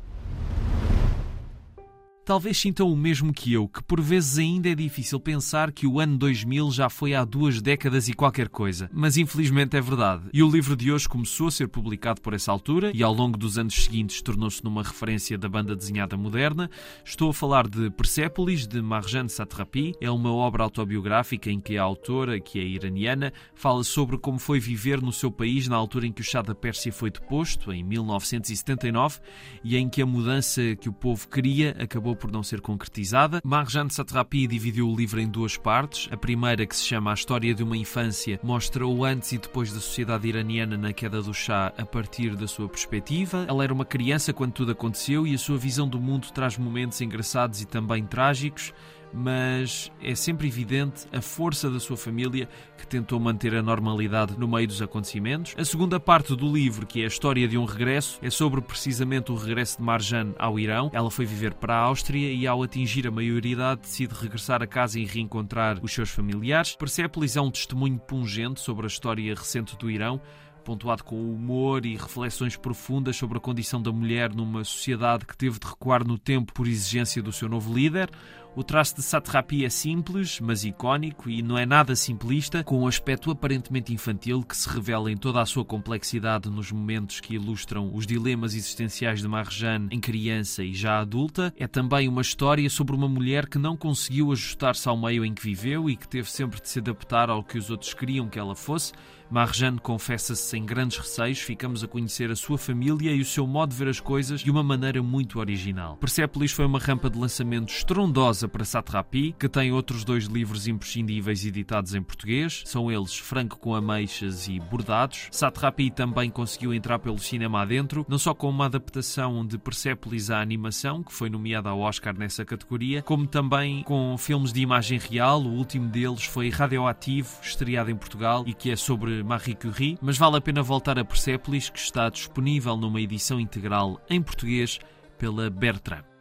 Talvez 2.26 2.58
sintam 2.58 2.92
o 2.92 2.96
mesmo 2.96 3.32
que 3.32 3.52
eu, 3.52 3.68
que 3.68 3.80
por 3.84 4.00
vezes 4.00 4.36
ainda 4.36 4.68
é 4.68 4.74
difícil 4.74 5.20
pensar 5.20 5.70
que 5.70 5.86
o 5.86 6.00
ano 6.00 6.18
2000 6.18 6.72
já 6.72 6.90
foi 6.90 7.14
há 7.14 7.24
duas 7.24 7.62
décadas 7.62 8.08
e 8.08 8.12
qualquer 8.12 8.48
coisa. 8.48 8.90
Mas 8.92 9.16
infelizmente 9.16 9.76
é 9.76 9.80
verdade. 9.80 10.24
E 10.32 10.42
o 10.42 10.50
livro 10.50 10.74
de 10.74 10.90
hoje 10.90 11.08
começou 11.08 11.46
a 11.46 11.50
ser 11.52 11.68
publicado 11.68 12.20
por 12.20 12.34
essa 12.34 12.50
altura 12.50 12.90
e 12.92 13.00
ao 13.00 13.14
longo 13.14 13.38
dos 13.38 13.58
anos 13.58 13.76
seguintes 13.76 14.20
tornou-se 14.20 14.64
numa 14.64 14.82
referência 14.82 15.38
da 15.38 15.48
banda 15.48 15.76
desenhada 15.76 16.16
moderna. 16.16 16.68
Estou 17.04 17.30
a 17.30 17.32
falar 17.32 17.68
de 17.68 17.90
Persépolis, 17.90 18.66
de 18.66 18.82
Marjane 18.82 19.28
Satrapi. 19.28 19.94
É 20.00 20.10
uma 20.10 20.34
obra 20.34 20.64
autobiográfica 20.64 21.48
em 21.48 21.60
que 21.60 21.78
a 21.78 21.84
autora, 21.84 22.40
que 22.40 22.58
é 22.58 22.64
iraniana, 22.64 23.32
fala 23.54 23.84
sobre 23.84 24.18
como 24.18 24.40
foi 24.40 24.58
viver 24.58 25.00
no 25.00 25.12
seu 25.12 25.30
país 25.30 25.68
na 25.68 25.76
altura 25.76 26.08
em 26.08 26.12
que 26.12 26.22
o 26.22 26.24
Shah 26.24 26.42
da 26.42 26.56
Pérsia 26.56 26.92
foi 26.92 27.08
deposto, 27.12 27.72
em 27.72 27.84
1979, 27.84 29.20
e 29.62 29.76
em 29.76 29.88
que 29.88 30.02
a 30.02 30.06
mudança 30.06 30.74
que 30.74 30.88
o 30.88 30.92
povo 30.92 31.28
queria 31.28 31.76
acabou 31.78 32.15
por 32.16 32.32
não 32.32 32.42
ser 32.42 32.60
concretizada. 32.60 33.40
Marjane 33.44 33.90
Satrapi 33.90 34.46
dividiu 34.46 34.88
o 34.88 34.96
livro 34.96 35.20
em 35.20 35.28
duas 35.28 35.56
partes. 35.56 36.08
A 36.10 36.16
primeira, 36.16 36.66
que 36.66 36.74
se 36.74 36.84
chama 36.84 37.10
A 37.10 37.14
História 37.14 37.54
de 37.54 37.62
uma 37.62 37.76
Infância, 37.76 38.40
mostra 38.42 38.86
o 38.86 39.04
antes 39.04 39.32
e 39.32 39.38
depois 39.38 39.72
da 39.72 39.80
sociedade 39.80 40.26
iraniana 40.26 40.76
na 40.76 40.92
queda 40.92 41.22
do 41.22 41.34
Shah 41.34 41.72
a 41.76 41.84
partir 41.84 42.34
da 42.34 42.46
sua 42.46 42.68
perspectiva. 42.68 43.44
Ela 43.48 43.64
era 43.64 43.72
uma 43.72 43.84
criança 43.84 44.32
quando 44.32 44.52
tudo 44.52 44.72
aconteceu 44.72 45.26
e 45.26 45.34
a 45.34 45.38
sua 45.38 45.58
visão 45.58 45.88
do 45.88 46.00
mundo 46.00 46.28
traz 46.32 46.56
momentos 46.56 47.00
engraçados 47.00 47.60
e 47.60 47.66
também 47.66 48.04
trágicos 48.04 48.72
mas 49.12 49.90
é 50.02 50.14
sempre 50.14 50.46
evidente 50.46 51.06
a 51.12 51.20
força 51.20 51.70
da 51.70 51.80
sua 51.80 51.96
família 51.96 52.48
que 52.76 52.86
tentou 52.86 53.18
manter 53.18 53.54
a 53.54 53.62
normalidade 53.62 54.38
no 54.38 54.46
meio 54.46 54.68
dos 54.68 54.82
acontecimentos. 54.82 55.54
A 55.56 55.64
segunda 55.64 55.98
parte 55.98 56.34
do 56.34 56.52
livro, 56.52 56.86
que 56.86 57.00
é 57.00 57.04
a 57.04 57.08
história 57.08 57.48
de 57.48 57.56
um 57.56 57.64
regresso, 57.64 58.18
é 58.22 58.30
sobre 58.30 58.60
precisamente 58.60 59.32
o 59.32 59.34
regresso 59.34 59.78
de 59.78 59.82
Marjan 59.82 60.34
ao 60.38 60.58
Irão. 60.58 60.90
Ela 60.92 61.10
foi 61.10 61.24
viver 61.24 61.54
para 61.54 61.74
a 61.74 61.80
Áustria 61.80 62.32
e, 62.32 62.46
ao 62.46 62.62
atingir 62.62 63.06
a 63.06 63.10
maioridade, 63.10 63.82
decide 63.82 64.14
regressar 64.14 64.62
a 64.62 64.66
casa 64.66 64.98
e 64.98 65.04
reencontrar 65.04 65.78
os 65.82 65.92
seus 65.92 66.10
familiares. 66.10 66.76
Persepolis 66.76 67.36
é 67.36 67.40
um 67.40 67.50
testemunho 67.50 67.98
pungente 67.98 68.60
sobre 68.60 68.86
a 68.86 68.88
história 68.88 69.34
recente 69.34 69.76
do 69.76 69.90
Irão 69.90 70.20
pontuado 70.66 71.04
com 71.04 71.32
humor 71.32 71.86
e 71.86 71.94
reflexões 71.94 72.56
profundas 72.56 73.16
sobre 73.16 73.38
a 73.38 73.40
condição 73.40 73.80
da 73.80 73.92
mulher 73.92 74.34
numa 74.34 74.64
sociedade 74.64 75.24
que 75.24 75.36
teve 75.36 75.60
de 75.60 75.66
recuar 75.66 76.04
no 76.04 76.18
tempo 76.18 76.52
por 76.52 76.66
exigência 76.66 77.22
do 77.22 77.30
seu 77.30 77.48
novo 77.48 77.72
líder. 77.72 78.10
O 78.56 78.64
traço 78.64 78.96
de 78.96 79.02
Satrapi 79.02 79.66
é 79.66 79.68
simples, 79.68 80.40
mas 80.40 80.64
icónico 80.64 81.28
e 81.28 81.42
não 81.42 81.58
é 81.58 81.66
nada 81.66 81.94
simplista, 81.94 82.64
com 82.64 82.80
um 82.80 82.86
aspecto 82.86 83.30
aparentemente 83.30 83.92
infantil 83.92 84.42
que 84.42 84.56
se 84.56 84.66
revela 84.66 85.12
em 85.12 85.16
toda 85.16 85.42
a 85.42 85.44
sua 85.44 85.62
complexidade 85.62 86.48
nos 86.48 86.72
momentos 86.72 87.20
que 87.20 87.34
ilustram 87.34 87.94
os 87.94 88.06
dilemas 88.06 88.54
existenciais 88.54 89.20
de 89.20 89.28
Marjane 89.28 89.88
em 89.90 90.00
criança 90.00 90.64
e 90.64 90.72
já 90.72 90.98
adulta. 90.98 91.52
É 91.58 91.66
também 91.66 92.08
uma 92.08 92.22
história 92.22 92.70
sobre 92.70 92.96
uma 92.96 93.10
mulher 93.10 93.46
que 93.46 93.58
não 93.58 93.76
conseguiu 93.76 94.32
ajustar-se 94.32 94.88
ao 94.88 94.96
meio 94.96 95.22
em 95.22 95.34
que 95.34 95.42
viveu 95.42 95.90
e 95.90 95.94
que 95.94 96.08
teve 96.08 96.30
sempre 96.30 96.58
de 96.58 96.70
se 96.70 96.78
adaptar 96.78 97.28
ao 97.28 97.44
que 97.44 97.58
os 97.58 97.68
outros 97.68 97.92
queriam 97.92 98.26
que 98.26 98.38
ela 98.38 98.54
fosse. 98.56 98.94
Marjane 99.28 99.80
confessa-se 99.80 100.40
sem 100.40 100.64
grandes 100.64 100.98
receios, 100.98 101.40
ficamos 101.40 101.82
a 101.82 101.88
conhecer 101.88 102.30
a 102.30 102.36
sua 102.36 102.56
família 102.56 103.12
e 103.12 103.20
o 103.20 103.24
seu 103.24 103.44
modo 103.44 103.70
de 103.70 103.76
ver 103.76 103.88
as 103.88 103.98
coisas 103.98 104.40
de 104.40 104.50
uma 104.50 104.62
maneira 104.62 105.02
muito 105.02 105.40
original. 105.40 105.96
Persepolis 105.96 106.52
foi 106.52 106.64
uma 106.64 106.78
rampa 106.78 107.10
de 107.10 107.18
lançamento 107.18 107.70
estrondosa 107.70 108.45
para 108.48 108.64
Satrapi, 108.64 109.34
que 109.38 109.48
tem 109.48 109.72
outros 109.72 110.04
dois 110.04 110.24
livros 110.24 110.66
imprescindíveis 110.66 111.44
editados 111.44 111.94
em 111.94 112.02
português. 112.02 112.62
São 112.64 112.90
eles 112.90 113.16
Franco 113.16 113.58
com 113.58 113.74
Ameixas 113.74 114.48
e 114.48 114.58
Bordados. 114.60 115.28
Satrapi 115.30 115.90
também 115.90 116.30
conseguiu 116.30 116.72
entrar 116.72 116.98
pelo 116.98 117.18
cinema 117.18 117.62
adentro, 117.62 118.04
não 118.08 118.18
só 118.18 118.34
com 118.34 118.48
uma 118.48 118.66
adaptação 118.66 119.46
de 119.46 119.58
Persepolis 119.58 120.30
à 120.30 120.40
animação, 120.40 121.02
que 121.02 121.12
foi 121.12 121.30
nomeada 121.30 121.68
ao 121.68 121.80
Oscar 121.80 122.16
nessa 122.16 122.44
categoria, 122.44 123.02
como 123.02 123.26
também 123.26 123.82
com 123.82 124.16
filmes 124.18 124.52
de 124.52 124.60
imagem 124.60 124.98
real. 124.98 125.42
O 125.42 125.54
último 125.54 125.88
deles 125.88 126.24
foi 126.24 126.48
Radioativo, 126.50 127.28
estreado 127.42 127.90
em 127.90 127.96
Portugal 127.96 128.44
e 128.46 128.54
que 128.54 128.70
é 128.70 128.76
sobre 128.76 129.22
Marie 129.22 129.54
Curie. 129.54 129.98
Mas 130.00 130.18
vale 130.18 130.36
a 130.36 130.40
pena 130.40 130.62
voltar 130.62 130.98
a 130.98 131.04
Persepolis, 131.04 131.70
que 131.70 131.78
está 131.78 132.08
disponível 132.08 132.76
numa 132.76 133.00
edição 133.00 133.40
integral 133.40 134.00
em 134.08 134.22
português 134.22 134.78
pela 135.18 135.50
Bertrand. 135.50 136.15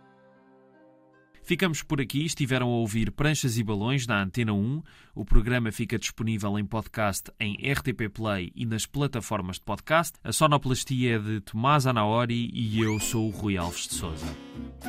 Ficamos 1.45 1.83
por 1.83 2.01
aqui. 2.01 2.25
Estiveram 2.25 2.67
a 2.67 2.77
ouvir 2.77 3.11
Pranchas 3.11 3.55
e 3.59 3.63
Balões 3.63 4.07
na 4.07 4.23
Antena 4.23 4.51
1. 4.51 4.81
O 5.13 5.23
programa 5.23 5.71
fica 5.71 5.99
disponível 5.99 6.57
em 6.57 6.65
podcast 6.65 7.31
em 7.39 7.53
RTP 7.71 8.09
Play 8.11 8.51
e 8.55 8.65
nas 8.65 8.87
plataformas 8.87 9.57
de 9.57 9.61
podcast. 9.61 10.17
A 10.23 10.33
sonoplastia 10.33 11.17
é 11.17 11.19
de 11.19 11.41
Tomás 11.41 11.85
Anaori 11.85 12.49
e 12.51 12.81
eu 12.81 12.99
sou 12.99 13.27
o 13.27 13.29
Rui 13.29 13.57
Alves 13.57 13.87
de 13.87 13.93
Souza. 13.93 14.35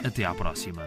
Até 0.02 0.24
à 0.24 0.34
próxima. 0.34 0.86